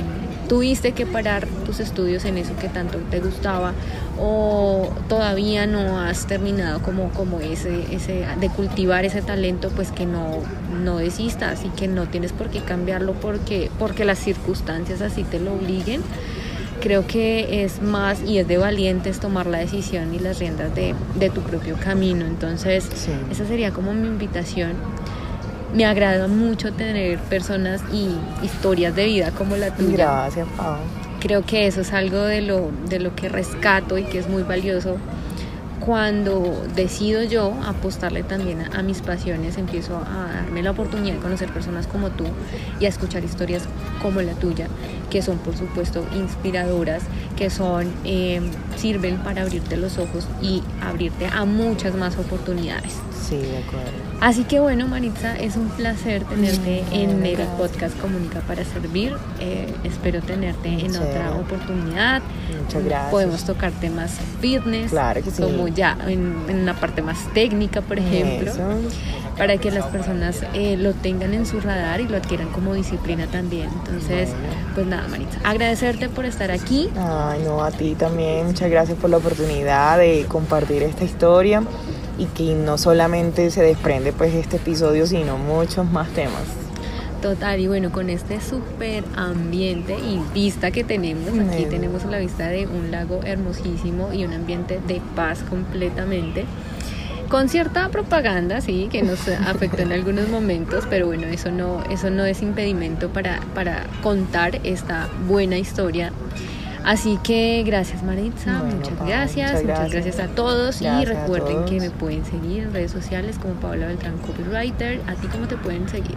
tuviste 0.47 0.93
que 0.93 1.05
parar 1.05 1.47
tus 1.65 1.79
estudios 1.79 2.23
en 2.25 2.37
eso 2.37 2.55
que 2.55 2.69
tanto 2.69 2.97
te 3.09 3.19
gustaba 3.19 3.73
o 4.19 4.89
todavía 5.09 5.65
no 5.65 5.99
has 5.99 6.27
terminado 6.27 6.81
como, 6.81 7.09
como 7.09 7.39
ese, 7.39 7.93
ese 7.93 8.25
de 8.39 8.49
cultivar 8.49 9.05
ese 9.05 9.21
talento, 9.21 9.69
pues 9.69 9.91
que 9.91 10.05
no, 10.05 10.39
no 10.83 10.97
desistas 10.97 11.65
y 11.65 11.69
que 11.69 11.87
no 11.87 12.07
tienes 12.07 12.31
por 12.31 12.49
qué 12.49 12.61
cambiarlo 12.61 13.13
porque, 13.13 13.69
porque 13.79 14.05
las 14.05 14.19
circunstancias 14.19 15.01
así 15.01 15.23
te 15.23 15.39
lo 15.39 15.53
obliguen. 15.53 16.01
Creo 16.81 17.07
que 17.07 17.63
es 17.63 17.81
más 17.81 18.21
y 18.23 18.37
es 18.37 18.47
de 18.47 18.57
valientes 18.57 19.19
tomar 19.19 19.47
la 19.47 19.57
decisión 19.59 20.13
y 20.13 20.19
las 20.19 20.39
riendas 20.39 20.73
de, 20.75 20.93
de 21.15 21.29
tu 21.29 21.41
propio 21.41 21.75
camino. 21.83 22.25
Entonces, 22.25 22.87
Sí. 22.93 23.11
esa 23.31 23.45
sería 23.45 23.71
como 23.71 23.93
mi 23.93 24.07
invitación. 24.07 24.73
Me 25.73 25.85
agrada 25.85 26.27
mucho 26.27 26.71
tener 26.73 27.17
personas 27.19 27.81
y 27.91 28.09
historias 28.45 28.95
de 28.95 29.05
vida 29.05 29.31
como 29.31 29.55
la 29.57 29.73
tuya. 29.75 29.97
Gracias, 29.97 30.47
Pau. 30.55 30.77
Creo 31.19 31.43
que 31.43 31.65
eso 31.65 31.81
es 31.81 31.91
algo 31.91 32.19
de 32.21 32.41
lo, 32.41 32.69
de 32.87 32.99
lo 32.99 33.15
que 33.15 33.29
rescato 33.29 33.97
y 33.97 34.03
que 34.03 34.19
es 34.19 34.29
muy 34.29 34.43
valioso. 34.43 34.97
Cuando 35.79 36.63
decido 36.75 37.23
yo 37.23 37.53
apostarle 37.65 38.23
también 38.23 38.61
a, 38.61 38.79
a 38.79 38.81
mis 38.81 39.01
pasiones, 39.01 39.57
empiezo 39.57 39.97
a 39.97 40.33
darme 40.33 40.63
la 40.63 40.71
oportunidad 40.71 41.15
de 41.15 41.19
conocer 41.19 41.49
personas 41.49 41.85
como 41.85 42.09
tú 42.09 42.23
y 42.79 42.85
a 42.85 42.89
escuchar 42.89 43.23
historias 43.23 43.63
como 44.01 44.21
la 44.21 44.33
tuya, 44.33 44.67
que 45.15 45.21
son 45.21 45.37
por 45.37 45.55
supuesto 45.55 46.05
inspiradoras, 46.13 47.01
que 47.37 47.49
son 47.49 47.89
eh, 48.03 48.41
sirven 48.75 49.15
para 49.19 49.43
abrirte 49.43 49.77
los 49.77 49.97
ojos 49.97 50.27
y 50.41 50.61
abrirte 50.81 51.27
a 51.27 51.45
muchas 51.45 51.95
más 51.95 52.17
oportunidades. 52.17 52.91
Sí, 53.29 53.37
de 53.37 53.59
acuerdo. 53.59 53.91
Así 54.19 54.43
que 54.43 54.59
bueno, 54.59 54.87
Maritza, 54.89 55.37
es 55.37 55.55
un 55.55 55.69
placer 55.69 56.25
tenerte 56.25 56.83
en 56.91 57.25
el 57.25 57.37
podcast 57.57 57.97
Comunica 57.97 58.41
para 58.41 58.65
Servir. 58.65 59.13
Eh, 59.39 59.73
espero 59.85 60.19
tenerte 60.21 60.67
en 60.67 60.93
otra 60.97 61.31
oportunidad. 61.31 62.21
Muchas 62.61 62.83
gracias. 62.83 63.11
Podemos 63.11 63.45
tocar 63.45 63.71
temas 63.71 64.17
fitness, 64.41 64.91
Claro 64.91 65.23
que 65.23 65.31
sí. 65.31 65.41
como 65.41 65.69
ya 65.69 65.97
en, 66.07 66.35
en 66.49 66.59
una 66.59 66.73
parte 66.73 67.01
más 67.01 67.19
técnica, 67.33 67.79
por 67.79 67.99
ejemplo, 67.99 68.51
Eso. 68.51 68.61
para 69.37 69.55
que 69.59 69.71
las 69.71 69.85
personas 69.85 70.41
eh, 70.53 70.75
lo 70.75 70.91
tengan 70.93 71.33
en 71.33 71.45
su 71.45 71.61
radar 71.61 72.01
y 72.01 72.07
lo 72.09 72.17
adquieran 72.17 72.49
como 72.49 72.73
disciplina 72.73 73.27
también. 73.27 73.69
Entonces, 73.85 74.29
Bueno. 74.31 74.64
Pues 74.75 74.85
nada, 74.85 75.07
Maritza, 75.07 75.39
agradecerte 75.43 76.09
por 76.09 76.25
estar 76.25 76.51
aquí. 76.51 76.89
Ay, 76.97 77.41
no, 77.43 77.63
a 77.63 77.71
ti 77.71 77.95
también. 77.95 78.45
Muchas 78.45 78.69
gracias 78.69 78.97
por 78.97 79.09
la 79.09 79.17
oportunidad 79.17 79.97
de 79.97 80.25
compartir 80.27 80.83
esta 80.83 81.05
historia 81.05 81.63
y 82.17 82.25
que 82.25 82.53
no 82.53 82.77
solamente 82.77 83.49
se 83.49 83.63
desprende 83.63 84.13
pues 84.13 84.33
este 84.35 84.57
episodio, 84.57 85.07
sino 85.07 85.37
muchos 85.37 85.89
más 85.89 86.09
temas. 86.09 86.43
Total, 87.21 87.59
y 87.59 87.67
bueno, 87.67 87.91
con 87.91 88.09
este 88.09 88.39
súper 88.39 89.03
ambiente 89.15 89.97
y 89.97 90.21
vista 90.33 90.69
que 90.69 90.83
tenemos, 90.83 91.29
aquí 91.49 91.65
tenemos 91.65 92.05
la 92.05 92.19
vista 92.19 92.49
de 92.49 92.67
un 92.67 92.91
lago 92.91 93.21
hermosísimo 93.23 94.13
y 94.13 94.25
un 94.25 94.33
ambiente 94.33 94.79
de 94.85 95.01
paz 95.15 95.39
completamente. 95.49 96.45
Con 97.29 97.49
cierta 97.49 97.89
propaganda, 97.89 98.61
sí, 98.61 98.87
que 98.91 99.01
nos 99.01 99.27
afectó 99.27 99.81
en 99.81 99.91
algunos 99.91 100.29
momentos, 100.29 100.85
pero 100.89 101.07
bueno, 101.07 101.25
eso 101.27 101.51
no, 101.51 101.83
eso 101.89 102.09
no 102.09 102.23
es 102.25 102.41
impedimento 102.41 103.09
para, 103.09 103.39
para 103.53 103.83
contar 104.03 104.59
esta 104.63 105.07
buena 105.27 105.57
historia. 105.57 106.11
Así 106.85 107.17
que 107.23 107.63
gracias 107.65 108.03
Maritza, 108.03 108.59
Bueno, 108.59 108.75
muchas 108.75 109.07
gracias, 109.07 109.51
muchas 109.53 109.63
muchas 109.63 109.91
gracias. 109.91 110.19
a 110.19 110.27
todos 110.27 110.81
y 110.81 110.83
Gracias 110.83 111.09
recuerden 111.19 111.65
que 111.65 111.79
me 111.79 111.89
pueden 111.89 112.23
seguir 112.25 112.63
en 112.63 112.73
redes 112.73 112.91
sociales 112.91 113.39
como 113.39 113.55
Paola 113.55 113.87
Beltrán 113.87 114.17
Copywriter. 114.19 115.01
¿A 115.07 115.15
ti 115.15 115.27
cómo 115.27 115.47
te 115.47 115.57
pueden 115.57 115.89
seguir? 115.89 116.15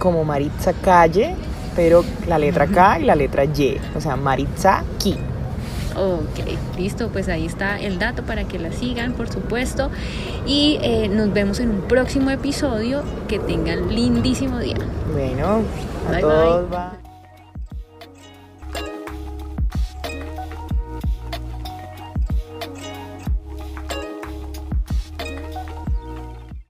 Como 0.00 0.24
Maritza 0.24 0.72
Calle, 0.72 1.36
pero 1.76 2.04
la 2.26 2.36
letra 2.36 2.66
K 2.66 2.98
y 2.98 3.04
la 3.04 3.14
letra 3.14 3.44
Y. 3.44 3.78
O 3.94 4.00
sea, 4.00 4.16
Maritza 4.16 4.82
Ki. 4.98 5.16
Ok, 5.98 6.76
listo, 6.78 7.08
pues 7.08 7.28
ahí 7.28 7.46
está 7.46 7.78
el 7.80 7.98
dato 7.98 8.22
para 8.22 8.44
que 8.44 8.58
la 8.58 8.70
sigan, 8.72 9.12
por 9.14 9.28
supuesto. 9.28 9.90
Y 10.46 10.78
eh, 10.82 11.08
nos 11.08 11.32
vemos 11.32 11.58
en 11.60 11.70
un 11.70 11.80
próximo 11.82 12.30
episodio. 12.30 13.02
Que 13.26 13.38
tengan 13.38 13.94
lindísimo 13.94 14.58
día. 14.58 14.76
Bueno, 15.12 15.62
a 16.08 16.12
Bye, 16.12 16.20
todos. 16.20 16.70
bye. 16.70 16.78
bye. 16.78 17.07